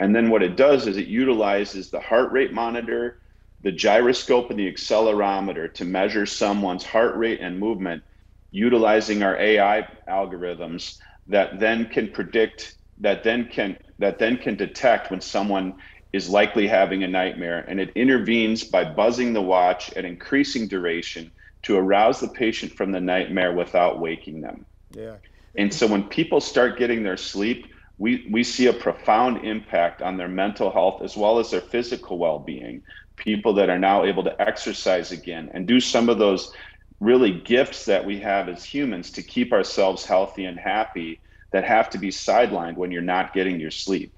[0.00, 3.18] And then what it does is it utilizes the heart rate monitor,
[3.62, 8.02] the gyroscope, and the accelerometer to measure someone's heart rate and movement,
[8.50, 15.10] utilizing our AI algorithms that then can predict that then can that then can detect
[15.10, 15.74] when someone
[16.12, 21.30] is likely having a nightmare and it intervenes by buzzing the watch at increasing duration
[21.62, 24.64] to arouse the patient from the nightmare without waking them.
[24.92, 25.16] Yeah.
[25.56, 27.66] And so when people start getting their sleep,
[27.98, 32.18] we, we see a profound impact on their mental health as well as their physical
[32.18, 32.82] well-being.
[33.16, 36.52] People that are now able to exercise again and do some of those
[37.00, 41.20] really gifts that we have as humans to keep ourselves healthy and happy
[41.52, 44.12] that have to be sidelined when you're not getting your sleep.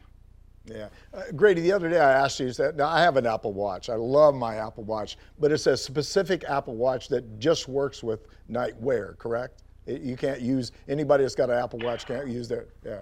[0.65, 0.89] Yeah.
[1.12, 3.89] Uh, Grady, the other day I asked you that now I have an Apple Watch.
[3.89, 8.27] I love my Apple Watch, but it's a specific Apple Watch that just works with
[8.51, 9.62] NightWare, correct?
[9.87, 12.69] It, you can't use anybody that's got an Apple Watch can't use that.
[12.85, 13.01] Yeah.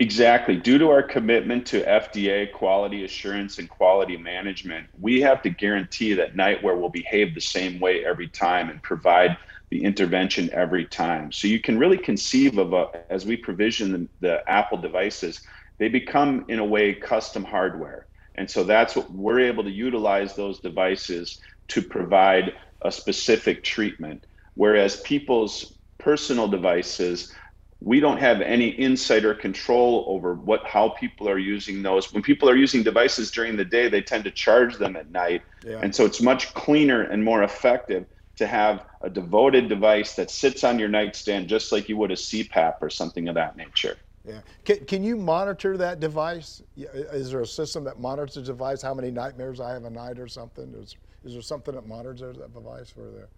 [0.00, 0.56] Exactly.
[0.56, 6.14] Due to our commitment to FDA quality assurance and quality management, we have to guarantee
[6.14, 9.36] that NightWare will behave the same way every time and provide
[9.70, 11.30] the intervention every time.
[11.32, 15.42] So you can really conceive of a, as we provision the, the Apple devices,
[15.78, 18.06] they become in a way custom hardware.
[18.36, 24.26] And so that's what we're able to utilize those devices to provide a specific treatment.
[24.54, 27.34] Whereas people's personal devices,
[27.82, 32.12] we don't have any insight or control over what how people are using those.
[32.12, 35.42] When people are using devices during the day, they tend to charge them at night.
[35.64, 35.80] Yeah.
[35.82, 40.62] And so it's much cleaner and more effective to have a devoted device that sits
[40.62, 43.96] on your nightstand just like you would a CPAP or something of that nature.
[44.26, 44.40] Yeah.
[44.64, 46.62] Can, can you monitor that device?
[46.76, 48.82] Is there a system that monitors the device?
[48.82, 50.74] How many nightmares I have a night or something?
[50.74, 53.28] Is, is there something that monitors that device for there?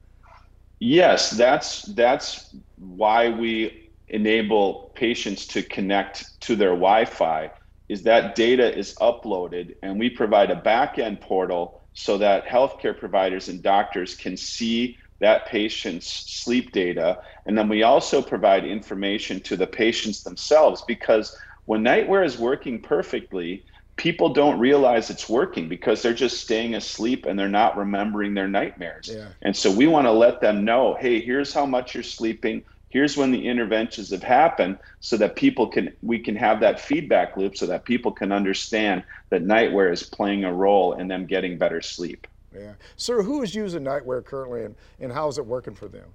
[0.81, 7.51] Yes, that's that's why we enable patients to connect to their Wi-Fi.
[7.89, 13.49] Is that data is uploaded, and we provide a back-end portal so that healthcare providers
[13.49, 17.19] and doctors can see that patient's sleep data.
[17.47, 22.81] And then we also provide information to the patients themselves because when NightWare is working
[22.81, 23.65] perfectly,
[23.97, 28.49] people don't realize it's working because they're just staying asleep and they're not remembering their
[28.49, 29.11] nightmares.
[29.13, 29.29] Yeah.
[29.43, 33.17] And so we want to let them know hey, here's how much you're sleeping here's
[33.17, 37.57] when the interventions have happened so that people can we can have that feedback loop
[37.57, 41.81] so that people can understand that NightWare is playing a role in them getting better
[41.81, 45.89] sleep yeah sir who is using NightWare currently and, and how is it working for
[45.89, 46.09] them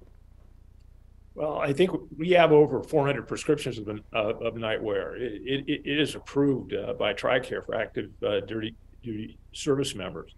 [1.34, 5.20] well, I think we have over 400 prescriptions of, uh, of NightWare.
[5.20, 10.34] It, it, it is approved uh, by TRICARE for active uh, duty, duty service members.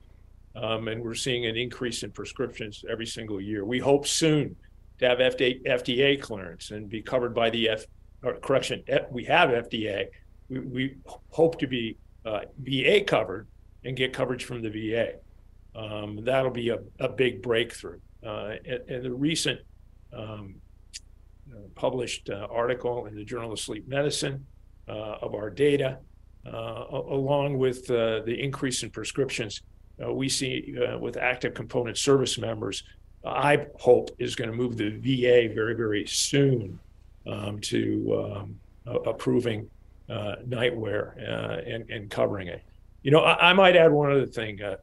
[0.55, 3.65] Um, and we're seeing an increase in prescriptions every single year.
[3.65, 4.57] We hope soon
[5.01, 7.85] to have FDA, FDA clearance and be covered by the F,
[8.23, 10.07] or correction, we have FDA.
[10.49, 10.97] We, we
[11.31, 13.49] hope to be uh, VA covered
[13.85, 15.15] and get coverage from the VA.
[15.75, 18.01] Um, that'll be a, a big breakthrough.
[18.25, 19.61] Uh, and, and, the recent
[20.13, 20.57] um,
[21.51, 24.45] uh, published uh, article in the Journal of Sleep Medicine
[24.89, 25.99] uh, of our data,
[26.47, 29.63] uh, along with the increase in prescriptions,
[30.03, 32.85] uh, we see uh, with active component service members,
[33.25, 36.79] I hope is going to move the VA very, very soon
[37.27, 38.35] um, to
[38.87, 39.69] um, approving
[40.09, 42.63] uh, NightWare uh, and, and covering it.
[43.03, 44.77] You know, I, I might add one other thing, uh,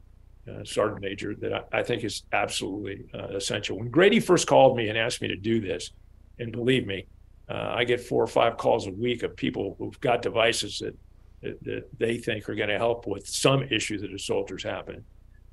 [0.48, 3.78] uh, Sergeant Major, that I, I think is absolutely essential.
[3.78, 5.90] When Grady first called me and asked me to do this,
[6.38, 7.06] and believe me,
[7.48, 10.94] I get four or five calls a week of people who've got devices that
[11.42, 15.04] that, they think are going to help with some issue that a soldier's having.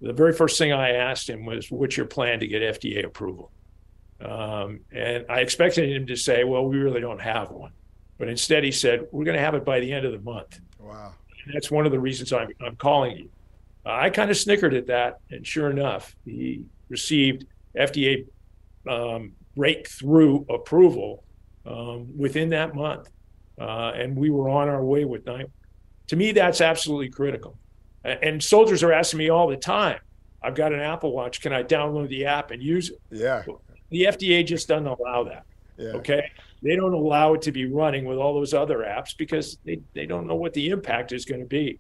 [0.06, 3.52] The very first thing I asked him was, "What's your plan to get FDA approval?"
[4.22, 7.72] Um, and I expected him to say, "Well, we really don't have one,"
[8.20, 10.60] but instead he said, "We're going to have it by the end of the month."
[10.80, 11.14] Wow!
[11.44, 13.30] And that's one of the reasons I'm, I'm calling you.
[13.84, 18.28] Uh, I kind of snickered at that, and sure enough, he received FDA
[18.88, 21.24] um, breakthrough approval
[21.66, 23.10] um, within that month,
[23.60, 25.50] uh, and we were on our way with night
[26.08, 27.58] to me, that's absolutely critical.
[28.06, 30.00] And soldiers are asking me all the time,
[30.42, 31.42] I've got an Apple Watch.
[31.42, 33.02] Can I download the app and use it?
[33.10, 33.44] Yeah.
[33.90, 35.46] The FDA just doesn't allow that.
[35.78, 35.90] Yeah.
[35.90, 36.32] Okay.
[36.62, 40.06] They don't allow it to be running with all those other apps because they, they
[40.06, 41.80] don't know what the impact is going to be.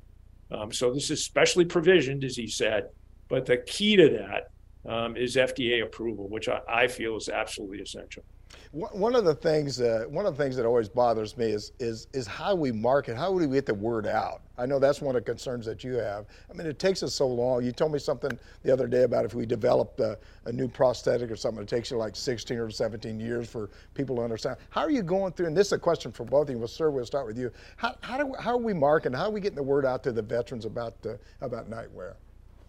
[0.51, 2.89] Um, so this is specially provisioned, as he said.
[3.27, 7.81] But the key to that um, is FDA approval, which I, I feel is absolutely
[7.81, 8.23] essential.
[8.71, 12.07] One of the things, uh, one of the things that always bothers me is is
[12.13, 13.15] is how we market.
[13.15, 14.41] How do we get the word out?
[14.57, 16.25] I know that's one of the concerns that you have.
[16.49, 17.63] I mean, it takes us so long.
[17.63, 21.29] You told me something the other day about if we developed a, a new prosthetic
[21.29, 24.57] or something, it takes you like 16 or 17 years for people to understand.
[24.69, 25.47] How are you going through?
[25.47, 26.59] And this is a question for both of you.
[26.59, 27.51] Well, sir, we'll start with you.
[27.77, 29.17] How how, do, how are we marketing?
[29.17, 32.15] How are we getting the word out to the veterans about the, about NightWare?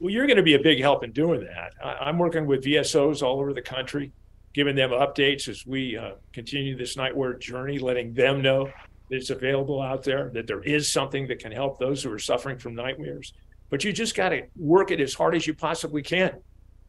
[0.01, 1.73] Well, you're going to be a big help in doing that.
[1.83, 4.13] I'm working with VSOs all over the country
[4.57, 8.65] giving them updates as we uh, continue this NightWare journey, letting them know
[9.11, 12.19] that it's available out there, that there is something that can help those who are
[12.19, 13.35] suffering from nightmares.
[13.69, 16.41] But you just got to work it as hard as you possibly can.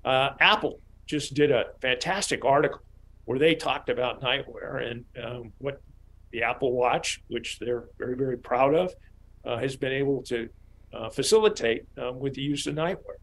[0.06, 2.80] Uh, Apple just did a fantastic article
[3.26, 5.82] where they talked about NightWare and um, what
[6.32, 8.94] the Apple Watch, which they're very, very proud of,
[9.44, 10.48] uh, has been able to
[10.94, 13.20] uh, facilitate um, with the use of NightWare.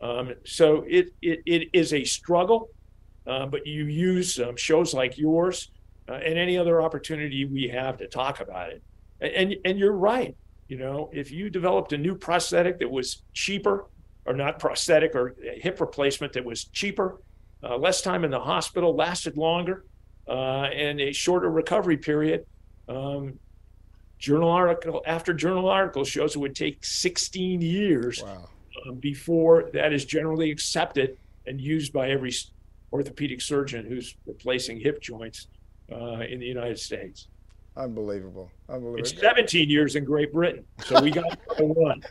[0.00, 2.70] Um, so it, it, it is a struggle
[3.26, 5.70] uh, but you use um, shows like yours
[6.08, 8.82] uh, and any other opportunity we have to talk about it.
[9.20, 10.36] And, and you're right.
[10.68, 13.86] You know, if you developed a new prosthetic that was cheaper,
[14.26, 17.20] or not prosthetic or hip replacement that was cheaper,
[17.62, 19.84] uh, less time in the hospital, lasted longer,
[20.28, 22.46] uh, and a shorter recovery period.
[22.88, 23.38] Um,
[24.18, 28.48] journal article after journal article shows it would take 16 years wow.
[28.86, 32.32] uh, before that is generally accepted and used by every
[32.94, 35.48] orthopedic surgeon who's replacing hip joints
[35.90, 37.26] uh, in the United States.
[37.76, 38.52] Unbelievable.
[38.68, 39.00] Unbelievable.
[39.00, 40.64] It's 17 years in Great Britain.
[40.84, 42.04] So we got one.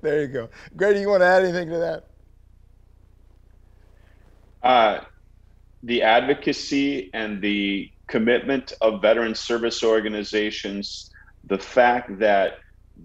[0.00, 0.48] There you go.
[0.76, 2.06] Grady, you want to add anything to that?
[4.62, 5.00] Uh,
[5.82, 11.10] the advocacy and the commitment of veteran service organizations,
[11.44, 12.58] the fact that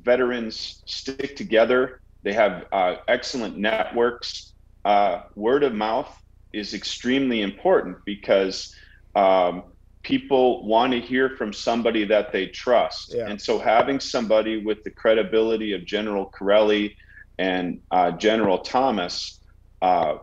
[0.04, 4.54] veterans stick together, they have uh, excellent networks,
[4.86, 6.23] uh, word of mouth
[6.54, 8.74] is extremely important because
[9.16, 9.64] um,
[10.04, 13.14] people want to hear from somebody that they trust.
[13.14, 13.28] Yeah.
[13.28, 16.96] And so having somebody with the credibility of General Chiarelli
[17.40, 19.40] and uh, General Thomas,
[19.82, 20.18] uh,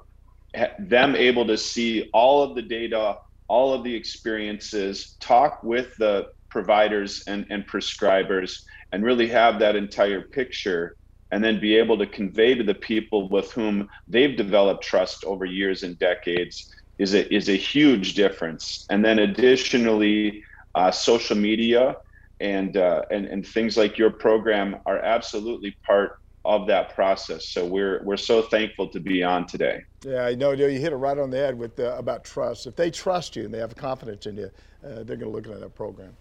[0.79, 3.17] them able to see all of the data,
[3.49, 8.61] all of the experiences, talk with the providers and, and prescribers,
[8.93, 10.97] and really have that entire picture
[11.31, 15.45] and then be able to convey to the people with whom they've developed trust over
[15.45, 18.85] years and decades is a, is a huge difference.
[18.91, 20.43] And then additionally,
[20.75, 21.97] uh, social media
[22.41, 26.13] and, uh, and, and things like your program are absolutely part
[26.45, 27.49] of that process.
[27.49, 29.83] So we're, we're so thankful to be on today.
[30.05, 32.67] Yeah, I know you hit it right on the head with uh, about trust.
[32.67, 34.51] If they trust you and they have confidence in you,
[34.85, 36.17] uh, they're going to look at that program.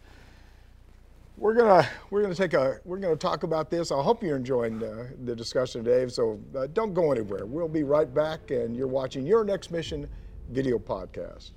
[1.39, 3.91] We're gonna we're gonna take a we're gonna talk about this.
[3.93, 6.11] I hope you're enjoying uh, the discussion today.
[6.11, 7.45] So uh, don't go anywhere.
[7.45, 10.09] We'll be right back, and you're watching your next mission
[10.49, 11.51] video podcast.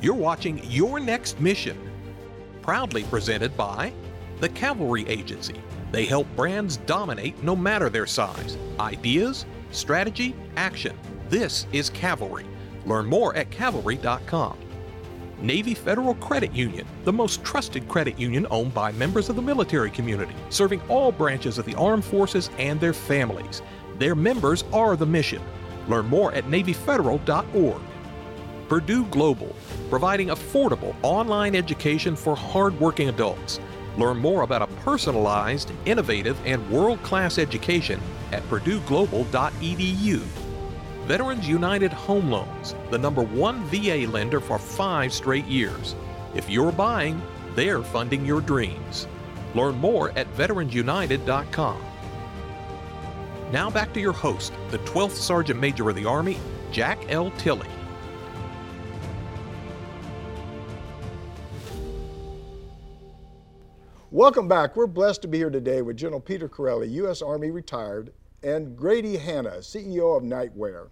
[0.00, 1.76] You're watching Your Next Mission,
[2.62, 3.92] proudly presented by
[4.40, 5.60] the Cavalry Agency.
[5.90, 8.56] They help brands dominate no matter their size.
[8.78, 10.96] Ideas, strategy, action.
[11.28, 12.46] This is Cavalry.
[12.86, 14.67] Learn more at cavalry.com.
[15.40, 19.90] Navy Federal Credit Union, the most trusted credit union owned by members of the military
[19.90, 23.62] community, serving all branches of the armed forces and their families.
[23.98, 25.40] Their members are the mission.
[25.86, 27.80] Learn more at NavyFederal.org.
[28.68, 29.54] Purdue Global,
[29.88, 33.60] providing affordable online education for hardworking adults.
[33.96, 38.00] Learn more about a personalized, innovative, and world class education
[38.32, 40.47] at PurdueGlobal.edu.
[41.08, 45.96] Veterans United Home Loans, the number one VA lender for five straight years.
[46.34, 47.22] If you're buying,
[47.54, 49.08] they're funding your dreams.
[49.54, 51.82] Learn more at veteransunited.com.
[53.50, 56.36] Now back to your host, the 12th Sergeant Major of the Army,
[56.72, 57.30] Jack L.
[57.38, 57.70] Tilley.
[64.10, 64.76] Welcome back.
[64.76, 67.22] We're blessed to be here today with General Peter Chiarelli, U.S.
[67.22, 70.88] Army retired, and Grady Hanna, CEO of NightWare.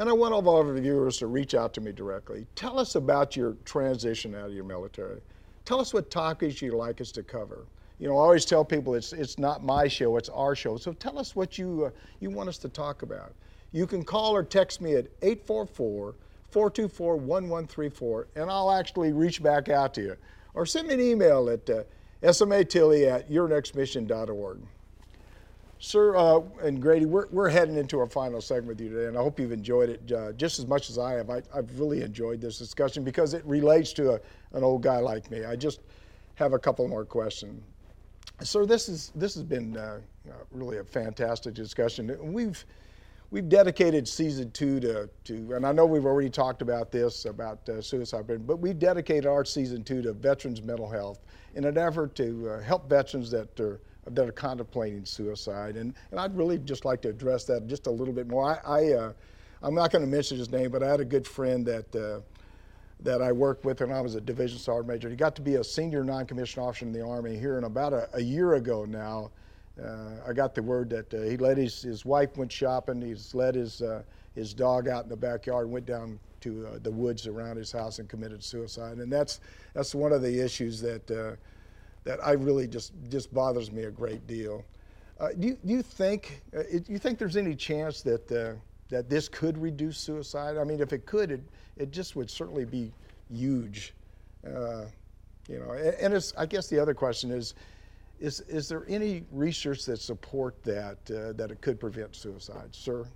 [0.00, 2.46] And I want all of our viewers to reach out to me directly.
[2.54, 5.20] Tell us about your transition out of your military.
[5.66, 7.66] Tell us what topics you'd like us to cover.
[7.98, 10.78] You know, I always tell people it's, it's not my show, it's our show.
[10.78, 13.34] So tell us what you, uh, you want us to talk about.
[13.72, 16.14] You can call or text me at 844
[16.50, 20.16] 424 1134, and I'll actually reach back out to you.
[20.54, 21.82] Or send me an email at uh,
[22.22, 24.60] smatilley at yournextmission.org.
[25.82, 29.16] Sir uh, and Grady, we're, we're heading into our final segment with you today, and
[29.16, 31.30] I hope you've enjoyed it uh, just as much as I have.
[31.30, 34.20] I, have really enjoyed this discussion because it relates to a,
[34.52, 35.46] an old guy like me.
[35.46, 35.80] I just
[36.34, 37.62] have a couple more questions.
[38.42, 42.14] Sir, this is this has been uh, uh really a fantastic discussion.
[42.30, 42.62] We've
[43.30, 47.66] we've dedicated season two to, to, and I know we've already talked about this about
[47.70, 51.20] uh, suicide, but we've dedicated our season two to veterans' mental health
[51.54, 53.80] in an effort to uh, help veterans that are
[54.14, 55.76] that are contemplating suicide.
[55.76, 58.60] And, and I'd really just like to address that just a little bit more.
[58.64, 59.12] I, I uh,
[59.62, 62.20] I'm not going to mention his name, but I had a good friend that uh,
[63.02, 65.08] that I worked with when I was a division sergeant major.
[65.08, 68.08] He got to be a senior non-commissioned officer in the Army here, and about a,
[68.14, 69.30] a year ago now,
[69.82, 73.00] uh, I got the word that uh, he let his, his wife went shopping.
[73.00, 74.02] He's let his uh,
[74.34, 77.72] his dog out in the backyard and went down to uh, the woods around his
[77.72, 78.98] house and committed suicide.
[78.98, 79.40] And that's
[79.74, 81.38] that's one of the issues that
[82.04, 84.64] that I really just just bothers me a great deal.
[85.18, 88.54] Uh, do, you, do you think uh, you think there's any chance that uh,
[88.88, 90.56] that this could reduce suicide?
[90.56, 91.42] I mean, if it could, it
[91.76, 92.92] it just would certainly be
[93.30, 93.94] huge.
[94.46, 94.84] Uh,
[95.48, 97.54] you know, and, and I guess the other question is,
[98.18, 103.06] is is there any research that support that uh, that it could prevent suicide, sir?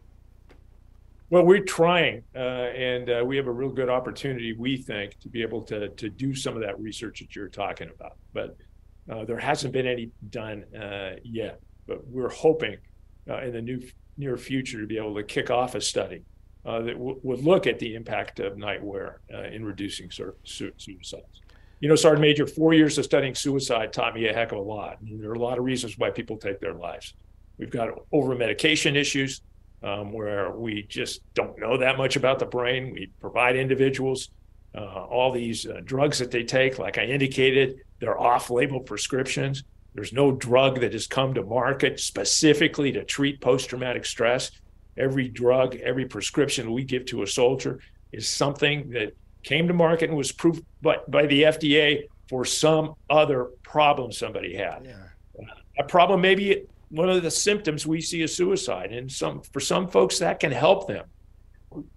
[1.30, 5.28] Well, we're trying, uh, and uh, we have a real good opportunity, we think, to
[5.28, 8.16] be able to to do some of that research that you're talking about.
[8.34, 8.56] But
[9.10, 12.76] uh, there hasn't been any done uh, yet, but we're hoping
[13.28, 13.80] uh, in the new,
[14.16, 16.22] near future to be able to kick off a study
[16.64, 20.72] uh, that w- would look at the impact of NightWare uh, in reducing su- su-
[20.78, 21.42] suicides.
[21.80, 24.62] You know, Sergeant Major, four years of studying suicide taught me a heck of a
[24.62, 25.02] lot.
[25.02, 27.12] Mean, there are a lot of reasons why people take their lives.
[27.58, 29.42] We've got over medication issues
[29.82, 32.92] um, where we just don't know that much about the brain.
[32.92, 34.30] We provide individuals
[34.76, 39.64] uh, all these drugs that they take, like I indicated, they're off label prescriptions.
[39.94, 44.50] There's no drug that has come to market specifically to treat post traumatic stress.
[44.98, 47.80] Every drug, every prescription we give to a soldier
[48.12, 52.94] is something that came to market and was approved by, by the FDA for some
[53.08, 54.84] other problem somebody had.
[54.84, 55.46] Yeah.
[55.78, 59.88] A problem maybe one of the symptoms we see is suicide, and some for some
[59.88, 61.06] folks that can help them.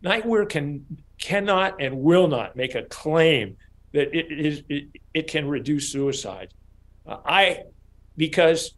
[0.03, 0.86] NightWare can
[1.20, 3.58] cannot and will not make a claim
[3.98, 6.54] that it is it, it can reduce suicide.
[7.06, 7.64] Uh, I
[8.16, 8.74] because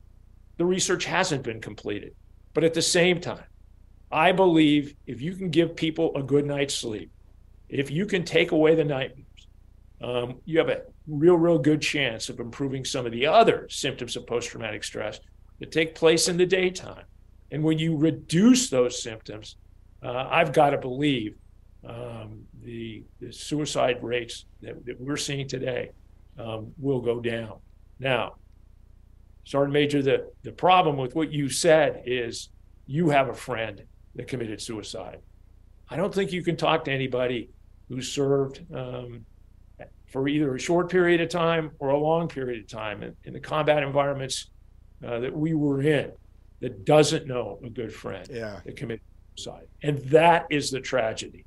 [0.57, 2.13] the research hasn't been completed.
[2.53, 3.45] But at the same time,
[4.11, 7.11] I believe if you can give people a good night's sleep,
[7.69, 9.25] if you can take away the nightmares,
[10.01, 14.15] um, you have a real, real good chance of improving some of the other symptoms
[14.15, 15.19] of post traumatic stress
[15.59, 17.05] that take place in the daytime.
[17.51, 19.55] And when you reduce those symptoms,
[20.03, 21.35] uh, I've got to believe
[21.87, 25.91] um, the, the, suicide rates that, that, we're seeing today
[26.37, 27.59] um, will go down.
[27.99, 28.35] Now,
[29.45, 32.49] Sergeant Major, the, the problem with what you said is
[32.85, 33.83] you have a friend
[34.15, 35.19] that committed suicide.
[35.89, 37.49] I don't think you can talk to anybody
[37.87, 39.25] who served um,
[40.07, 43.33] for either a short period of time or a long period of time in, in
[43.33, 44.49] the combat environments
[45.05, 46.11] uh, that we were in
[46.59, 48.59] that doesn't know a good friend yeah.
[48.65, 49.01] that committed
[49.35, 49.67] suicide.
[49.81, 51.45] And that is the tragedy.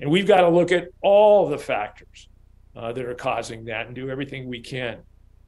[0.00, 2.28] And we've got to look at all the factors
[2.74, 4.98] uh, that are causing that and do everything we can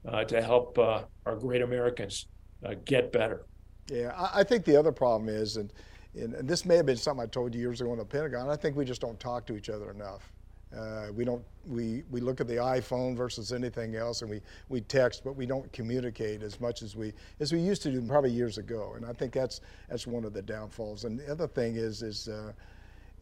[0.07, 2.27] uh, to help uh, our great Americans
[2.65, 3.47] uh, get better.
[3.91, 5.73] Yeah, I, think the other problem is, and,
[6.15, 8.57] and, this may have been something I told you years ago in the Pentagon, I
[8.57, 10.33] think we just don't talk to each other enough.
[10.77, 14.41] Uh, we don't we, we look at the iPhone versus anything else and we,
[14.71, 18.01] we text but we don't communicate as much as we as we used to do
[18.01, 21.47] probably years ago and I think that's that's one of the downfalls and the other
[21.47, 22.53] thing is is uh,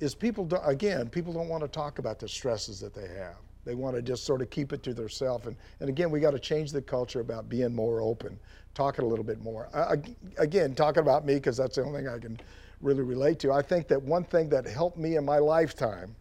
[0.01, 3.37] is people do, again people don't want to talk about the stresses that they have
[3.65, 5.47] They want to just sort of keep it to themselves.
[5.47, 8.39] And, and again, we got to change the culture about being more open,
[8.75, 9.69] talking a little bit more.
[9.75, 9.97] I,
[10.39, 12.41] again, talking about me, because that's the only thing I can
[12.81, 13.53] really relate to.
[13.53, 16.15] I think that one thing that helped me in my lifetime,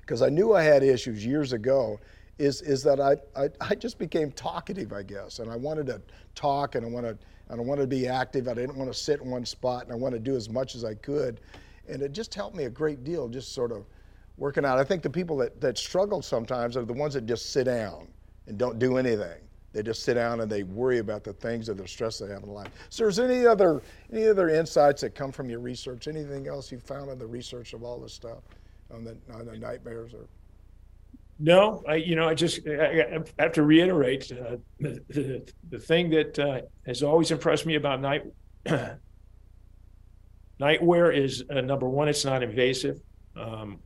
[0.00, 1.98] because I knew I had issues years ago,
[2.38, 5.40] is, is that I, I, I just became talkative, I guess.
[5.40, 6.00] And I wanted to
[6.34, 8.48] talk and I wanted, and I wanted to be active.
[8.48, 10.74] I didn't want to sit in one spot and I wanted to do as much
[10.76, 11.40] as I could.
[11.92, 13.84] And it just helped me a great deal, just sort of
[14.38, 14.78] working out.
[14.78, 18.08] I think the people that, that struggle sometimes are the ones that just sit down
[18.46, 19.40] and don't do anything.
[19.72, 22.42] They just sit down and they worry about the things or the stress they have
[22.42, 22.68] in life.
[22.90, 23.82] So, is there any other
[24.12, 26.08] any other insights that come from your research?
[26.08, 28.42] Anything else you found in the research of all this stuff
[28.92, 30.26] on the on the nightmares or?
[31.38, 36.10] No, I you know I just I have to reiterate uh, the, the, the thing
[36.10, 38.24] that uh, has always impressed me about night
[40.62, 43.00] NightWare is uh, number one, it's not invasive.
[43.36, 43.80] Um,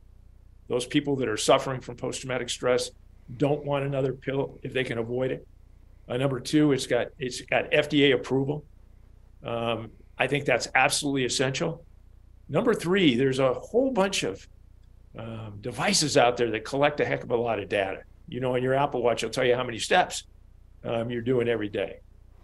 [0.67, 2.91] those people that are suffering from post traumatic stress
[3.37, 5.47] don't want another pill if they can avoid it.
[6.07, 8.63] Uh, number two, it's got it's got FDA approval.
[9.43, 11.83] Um, I think that's absolutely essential.
[12.47, 14.47] Number three, there's a whole bunch of
[15.17, 18.03] um, devices out there that collect a heck of a lot of data.
[18.29, 20.25] You know, on your Apple Watch, it'll tell you how many steps
[20.83, 21.99] um, you're doing every day,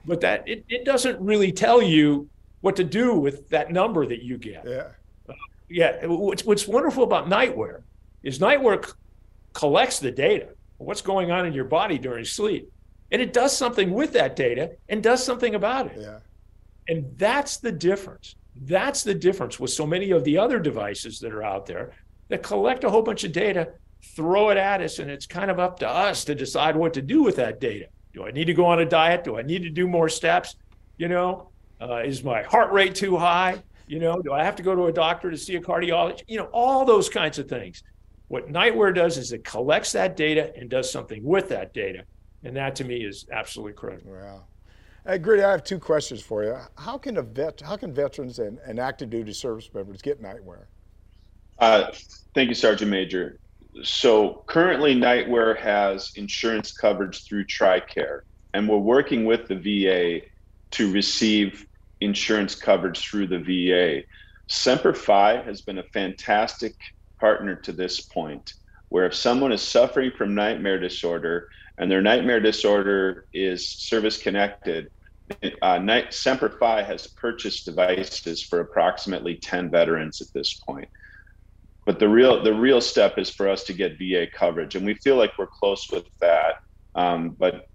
[0.06, 2.30] but that it, it doesn't really tell you
[2.64, 4.64] what to do with that number that you get.
[4.66, 4.88] Yeah.
[5.28, 5.34] Uh,
[5.70, 6.06] yeah.
[6.06, 7.82] What's, what's wonderful about NightWare
[8.24, 8.94] is NightWare c-
[9.52, 10.48] collects the data,
[10.78, 12.72] what's going on in your body during sleep,
[13.12, 15.98] and it does something with that data and does something about it.
[16.00, 16.20] Yeah.
[16.88, 18.36] And that's the difference.
[18.56, 21.92] That's the difference with so many of the other devices that are out there
[22.30, 23.74] that collect a whole bunch of data,
[24.16, 27.02] throw it at us, and it's kind of up to us to decide what to
[27.02, 27.88] do with that data.
[28.14, 29.26] Do I need to go on a diet?
[29.26, 30.56] Do I need to do more steps?
[30.98, 31.50] You know,
[31.84, 33.62] uh, is my heart rate too high?
[33.88, 36.24] You know, do I have to go to a doctor to see a cardiologist?
[36.28, 37.84] You know, all those kinds of things.
[38.30, 42.06] What NightWare does is it collects that data and does something with that data.
[42.44, 44.12] And that to me is absolutely critical.
[44.14, 44.46] Wow.
[45.06, 46.58] Hey, Grady, I have two questions for you.
[46.78, 50.66] How can a vet, how can veterans and, and active duty service members get NightWare?
[51.60, 51.92] Uh,
[52.34, 53.40] thank you, Sergeant Major.
[53.84, 58.22] So currently, NightWare has insurance coverage through TRICARE,
[58.54, 60.26] and we're working with the VA
[60.72, 61.68] to receive
[62.04, 64.04] insurance coverage through the VA.
[64.48, 66.76] Semper Fi has been a fantastic
[67.20, 68.54] partner to this point,
[68.90, 71.48] where if someone is suffering from nightmare disorder
[71.78, 74.90] and their nightmare disorder is service connected,
[75.62, 80.90] uh, Semper Fi has purchased devices for approximately 10 veterans at this point.
[81.86, 84.94] But the real the real step is for us to get VA coverage, and we
[84.96, 86.56] feel like we're close with that.
[86.96, 87.66] Um, but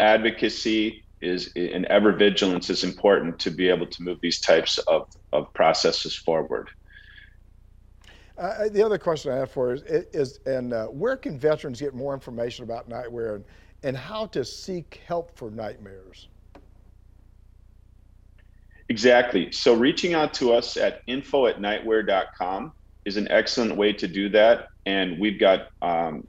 [0.00, 5.06] advocacy is and ever vigilance is important to be able to move these types of,
[5.32, 6.70] of processes forward.
[8.36, 11.80] Uh, the other question I have for you is, is and uh, where can veterans
[11.80, 13.44] get more information about NightWare and,
[13.82, 16.28] and how to seek help for nightmares?
[18.88, 19.50] Exactly.
[19.52, 22.72] So reaching out to us at info at nightware.com
[23.06, 24.66] is an excellent way to do that.
[24.84, 26.24] And we've got um,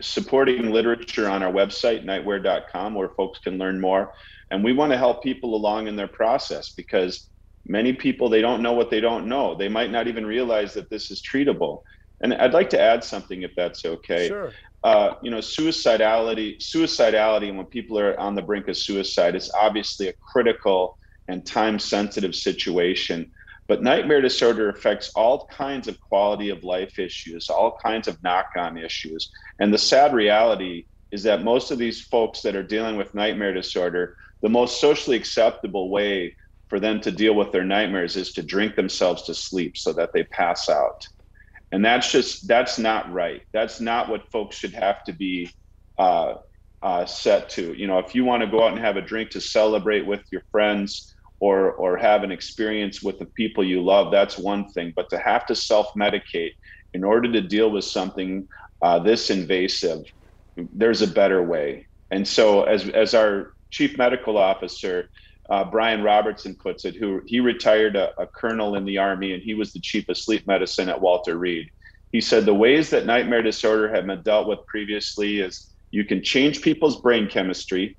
[0.00, 4.12] supporting literature on our website, nightware.com, where folks can learn more.
[4.50, 7.28] And we want to help people along in their process because
[7.66, 10.90] many people they don't know what they don't know they might not even realize that
[10.90, 11.80] this is treatable
[12.22, 14.52] and i'd like to add something if that's okay sure.
[14.82, 19.50] Uh, you know suicidality suicidality and when people are on the brink of suicide is
[19.58, 23.32] obviously a critical and time sensitive situation
[23.68, 28.46] but nightmare disorder affects all kinds of quality of life issues all kinds of knock
[28.56, 29.30] on issues.
[29.58, 33.54] And the sad reality is that most of these folks that are dealing with nightmare
[33.54, 36.36] disorder the most socially acceptable way
[36.68, 40.10] for them to deal with their nightmares is to drink themselves to sleep so that
[40.12, 41.06] they pass out.
[41.72, 43.40] And that's just that's not right.
[43.52, 45.50] That's not what folks should have to be
[45.98, 46.34] uh,
[46.82, 47.72] uh, set to.
[47.72, 50.20] You know if you want to go out and have a drink to celebrate with
[50.30, 54.92] your friends or or have an experience with the people you love that's one thing
[54.94, 56.52] but to have to self-medicate
[56.92, 58.46] in order to deal with something
[58.82, 60.00] uh, this invasive
[60.72, 65.08] there's a better way and so as as our chief medical officer
[65.50, 69.42] uh, Brian Robertson puts it, who he retired a, a, colonel in the army and
[69.42, 71.68] he was the chief of sleep medicine at Walter Reed.
[72.12, 76.22] He said the ways that nightmare disorder had been dealt with previously is you can
[76.22, 77.98] change people's brain chemistry.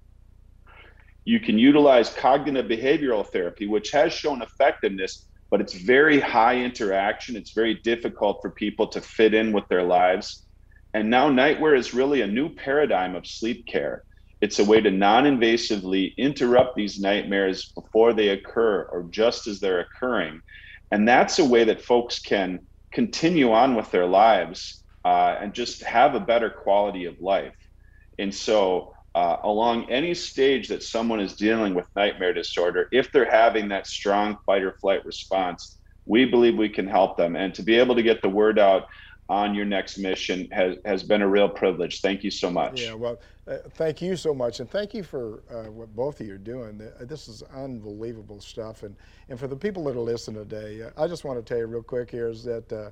[1.25, 7.35] You can utilize cognitive behavioral therapy, which has shown effectiveness, but it's very high interaction.
[7.35, 10.45] It's very difficult for people to fit in with their lives.
[10.93, 14.05] And now NightWare is really a new paradigm of sleep care
[14.41, 19.59] it's a way to non invasively interrupt these nightmares before they occur or just as
[19.59, 20.41] they're occurring.
[20.91, 22.59] And that's a way that folks can
[22.93, 27.55] continue on with their lives uh, and just have a better quality of life.
[28.19, 33.31] And so, uh, along any stage that someone is dealing with nightmare disorder, if they're
[33.31, 37.37] having that strong fight or flight response, we believe we can help them.
[37.37, 38.83] And to be able to get the word out
[39.29, 42.01] on your next mission has, has been a real privilege.
[42.01, 42.81] Thank you so much.
[42.81, 44.59] Yeah, well, uh, thank you so much.
[44.59, 46.79] And thank you for uh, what both of you are doing.
[46.99, 48.83] This is unbelievable stuff.
[48.83, 48.95] And,
[49.29, 51.67] and for the people that are listening today, uh, I just want to tell you
[51.67, 52.89] real quick here is that uh,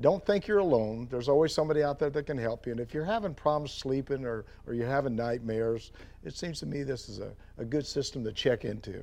[0.00, 1.08] don't think you're alone.
[1.10, 2.72] There's always somebody out there that can help you.
[2.72, 5.92] And if you're having problems sleeping or, or you're having nightmares,
[6.24, 9.02] it seems to me this is a, a good system to check into.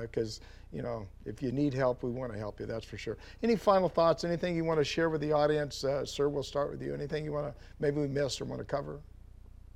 [0.00, 2.96] Because, uh, you know, if you need help, we want to help you, that's for
[2.96, 3.18] sure.
[3.42, 5.84] Any final thoughts, anything you want to share with the audience?
[5.84, 6.94] Uh, sir, we'll start with you.
[6.94, 9.00] Anything you want to, maybe we missed or want to cover?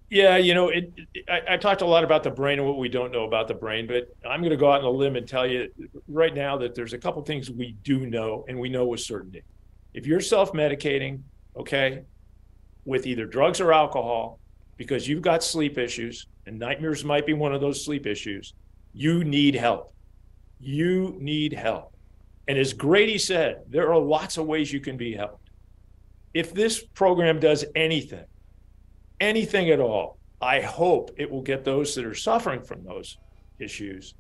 [0.09, 2.79] Yeah, you know, it, it, I, I, talked a lot about the brain and what
[2.79, 5.17] we don't know about the brain, but I'm going to go out on a limb
[5.17, 5.71] and tell you
[6.09, 9.43] right now that there's a couple things we do know and we know with certainty
[9.95, 11.23] if you're self medicating,
[11.57, 12.03] okay,
[12.85, 14.41] with either drugs or alcohol,
[14.77, 18.55] because you've got sleep issues, and nightmares might be one of those sleep issues,
[18.93, 19.95] you need help.
[20.61, 21.95] You need help.
[22.47, 25.51] And as Grady said, there are lots of ways you can be helped.
[26.35, 28.25] If this program does anything,
[29.21, 33.17] anything at all, I hope it will get those that are suffering from those
[33.59, 34.15] issues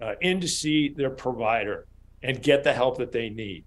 [0.00, 1.86] uh, in to see their provider
[2.22, 3.64] and get the help that they need.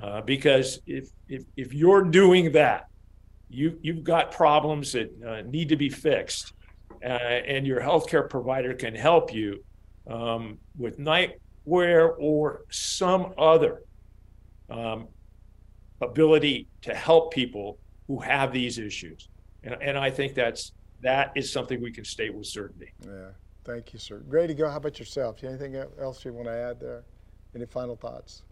[0.00, 2.86] Uh, because if, if, if you're doing that,
[3.48, 6.54] you, you've got problems that uh, need to be fixed,
[7.04, 9.62] uh, and your healthcare provider can help you
[10.06, 13.82] um, with NightWare or some other
[14.70, 15.08] um,
[16.00, 19.28] ability to help people who have these issues.
[19.62, 20.72] And, and I think that's
[21.02, 22.92] that is something we can state with certainty.
[23.04, 23.30] Yeah,
[23.64, 24.18] thank you, sir.
[24.28, 24.68] Grady, go.
[24.68, 25.42] How about yourself?
[25.44, 27.04] Anything else you want to add there?
[27.54, 28.42] Any final thoughts?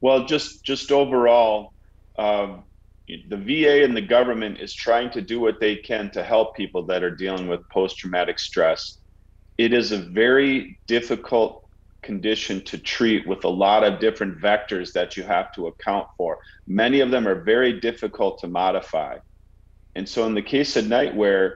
[0.00, 1.72] Well, just just overall,
[2.18, 2.64] um,
[3.08, 6.86] the VA and the government is trying to do what they can to help people
[6.86, 8.98] that are dealing with post-traumatic stress.
[9.58, 11.62] It is a very difficult
[12.02, 16.38] condition to treat with a lot of different vectors that you have to account for.
[16.66, 19.18] Many of them are very difficult to modify.
[19.96, 21.54] And so, in the case of NightWare,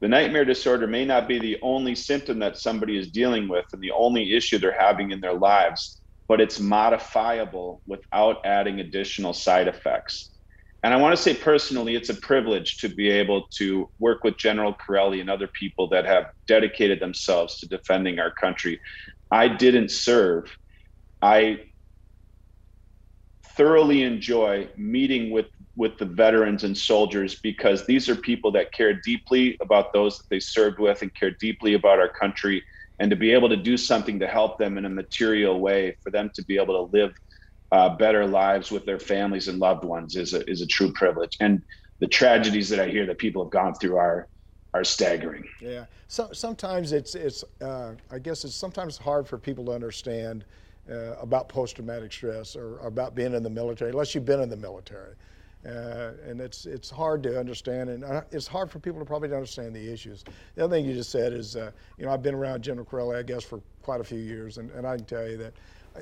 [0.00, 3.82] the nightmare disorder may not be the only symptom that somebody is dealing with and
[3.82, 9.66] the only issue they're having in their lives but it's modifiable without adding additional side
[9.66, 10.30] effects.
[10.84, 14.36] And I want to say personally, it's a privilege to be able to work with
[14.36, 18.80] General Chiarelli and other people that have dedicated themselves to defending our country.
[19.30, 20.44] I didn't serve.
[21.20, 21.60] I
[23.56, 28.94] thoroughly enjoy meeting with with the veterans and soldiers because these are people that care
[29.04, 32.62] deeply about those that they served with and care deeply about our country
[32.98, 36.10] and to be able to do something to help them in a material way for
[36.10, 37.14] them to be able to live
[37.70, 41.36] uh, better lives with their families and loved ones is a, is a true privilege.
[41.40, 41.62] And
[42.00, 44.28] the tragedies that I hear that people have gone through are
[44.74, 45.44] are staggering.
[45.60, 45.86] Yeah.
[46.08, 50.44] So sometimes it's it's uh, I guess it's sometimes hard for people to understand
[50.90, 54.48] uh, about post traumatic stress or about being in the military unless you've been in
[54.48, 55.14] the military.
[55.66, 59.32] Uh, and it's it's hard to understand, and uh, it's hard for people to probably
[59.32, 60.22] understand the issues.
[60.54, 63.18] The other thing you just said is, uh, you know, I've been around General Chiarelli,
[63.18, 65.52] I guess, for quite a few years, and, and I can tell you that,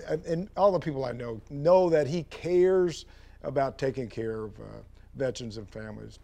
[0.09, 3.07] I, and all the people I know know that he cares
[3.43, 4.65] about taking care of uh,
[5.15, 6.19] veterans and families.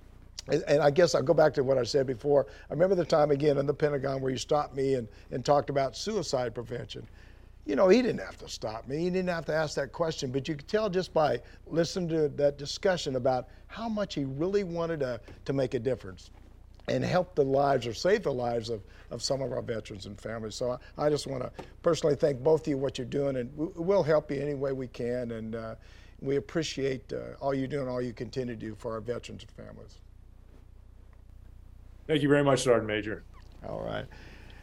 [0.48, 2.46] And, and I guess I'll go back to what I said before.
[2.68, 5.70] I remember the time again in the Pentagon where you stopped me and, and talked
[5.70, 7.06] about suicide prevention
[7.64, 8.98] you know, he didn't have to stop me.
[8.98, 10.32] He didn't have to ask that question.
[10.32, 14.64] But you could tell just by listening to that discussion about how much he really
[14.64, 16.30] wanted to, to make a difference
[16.88, 18.82] and help the lives or save the lives of,
[19.12, 20.56] of some of our veterans and families.
[20.56, 21.52] So I, I just want to
[21.82, 24.72] personally thank both of you what you're doing, and we, will help you any way
[24.72, 25.30] we can.
[25.30, 25.74] And uh,
[26.20, 29.42] we appreciate uh, all you do and all you continue to do for our veterans
[29.42, 29.98] and families.
[32.08, 33.22] Thank you very much, Sergeant Major.
[33.68, 34.06] All right.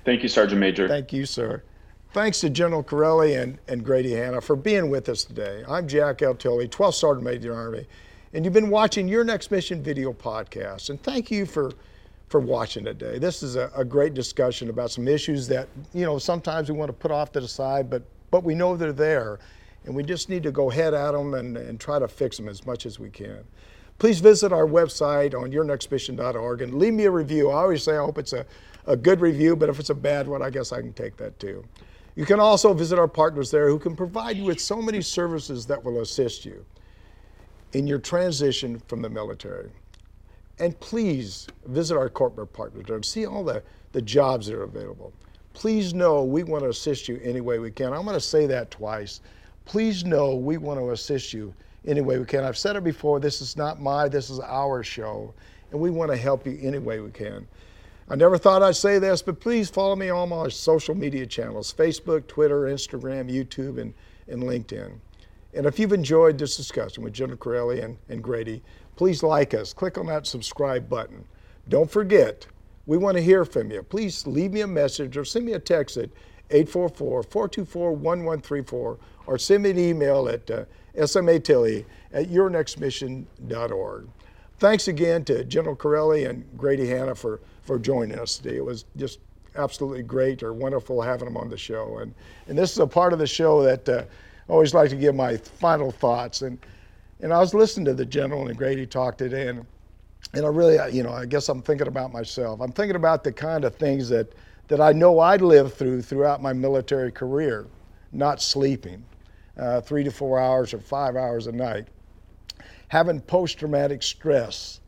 [0.04, 0.89] Thank you, Sergeant Major.
[0.89, 1.64] Thank you, sir.
[2.12, 5.64] Thanks to General Chiarelli and, and Grady Hanna for being with us today.
[5.68, 6.34] I'm Jack L.
[6.34, 7.86] Tilley, 12th Sergeant Major Army,
[8.34, 10.89] and you've been watching Your Next Mission video podcast.
[10.89, 11.72] And thank you for,
[12.28, 13.20] for watching today.
[13.20, 16.89] This is a, a great discussion about some issues that, you know, sometimes we want
[16.89, 18.01] to put off to the side, but,
[18.32, 19.38] but we know they're there.
[19.86, 22.49] And we just need to go head at them and, and try to fix them
[22.49, 23.43] as much as we can.
[23.99, 27.51] Please visit our website on yournextmission.org and leave me a review.
[27.51, 28.47] I always say I hope it's a,
[28.88, 31.39] a good review, but if it's a bad one, I guess I can take that
[31.39, 31.64] too.
[32.20, 35.65] You can also visit our partners there who can provide you with so many services
[35.67, 36.65] that will assist you
[37.72, 39.72] in your transition from the military.
[40.59, 43.63] And please visit our corporate partners there and see all the,
[43.93, 45.13] the jobs that are available.
[45.53, 47.93] Please know we want to assist you any way we can.
[47.93, 49.22] I'm going to say that twice.
[49.63, 51.53] Please know we want to assist you
[51.86, 52.43] any way we can.
[52.43, 55.34] I've said it before, this is not my, this is our show,
[55.72, 57.47] and we want to help you any way we can.
[58.12, 61.72] I never thought I'd say this, but please follow me on my social media channels
[61.72, 63.93] Facebook, Twitter, Instagram, YouTube, and,
[64.28, 64.93] and LinkedIn.
[65.53, 68.64] And if you've enjoyed this discussion with General Chiarelli and, and Grady,
[68.95, 69.74] please like us.
[69.74, 71.24] Click on that subscribe button.
[71.70, 72.47] Don't forget,
[72.88, 73.84] we want to hear from you.
[73.84, 76.10] Please leave me a message or send me a text at
[76.49, 78.97] 844 424 1134
[79.28, 84.07] or send me an email at uh, smatilley at yournextmission.org.
[84.57, 87.39] Thanks again to General Chiarelli and Grady Hanna for,
[87.70, 88.55] for joining us today.
[88.55, 89.20] It was just
[89.55, 91.99] absolutely great or wonderful having them on the show.
[91.99, 92.15] And,
[92.47, 94.05] and this is a part of the show that uh,
[94.47, 96.41] I always like to give my final thoughts.
[96.41, 96.57] And,
[97.20, 99.67] and I was listening to the General and Grady talk today, and
[100.34, 102.59] and I really, you know, I guess I'm thinking about myself.
[102.59, 104.34] I'm thinking about the kind of things that,
[104.67, 107.67] that I know I lived through throughout my military career,
[108.11, 109.03] not sleeping
[109.57, 111.88] uh, three to four hours or five hours a night,
[112.88, 114.80] having post-traumatic stress,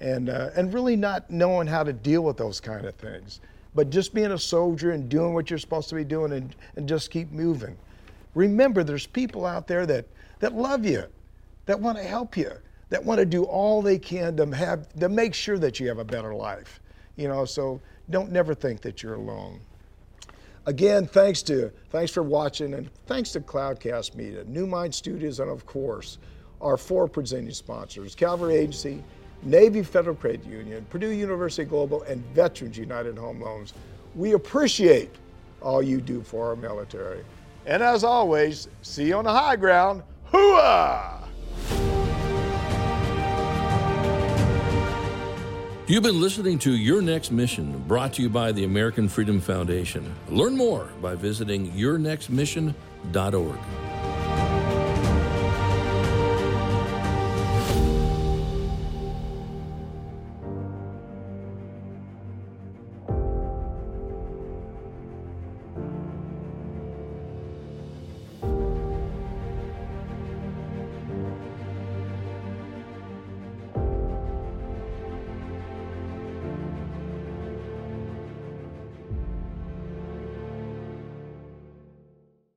[0.00, 3.40] and, uh, and really not knowing how to deal with those kind of things.
[3.74, 6.88] But just being a soldier and doing what you're supposed to be doing and, and
[6.88, 7.76] just keep moving.
[8.34, 10.06] Remember, there's people out there that,
[10.40, 11.04] that love you,
[11.66, 12.52] that want to help you
[12.90, 15.98] that want to do all they can to have to make sure that you have
[15.98, 16.80] a better life.
[17.16, 17.80] You know, so
[18.10, 19.60] don't never think that you're alone.
[20.66, 25.50] Again, thanks to thanks for watching and thanks to Cloudcast Media, New Mind Studios, and
[25.50, 26.18] of course
[26.60, 29.02] our four presenting sponsors: Calvary Agency,
[29.42, 33.74] Navy Federal Credit Union, Purdue University Global, and Veterans United Home Loans.
[34.14, 35.10] We appreciate
[35.62, 37.24] all you do for our military.
[37.66, 40.02] And as always, see you on the high ground.
[40.32, 41.20] Hooah!
[45.86, 50.14] You've been listening to Your Next Mission, brought to you by the American Freedom Foundation.
[50.28, 53.58] Learn more by visiting yournextmission.org.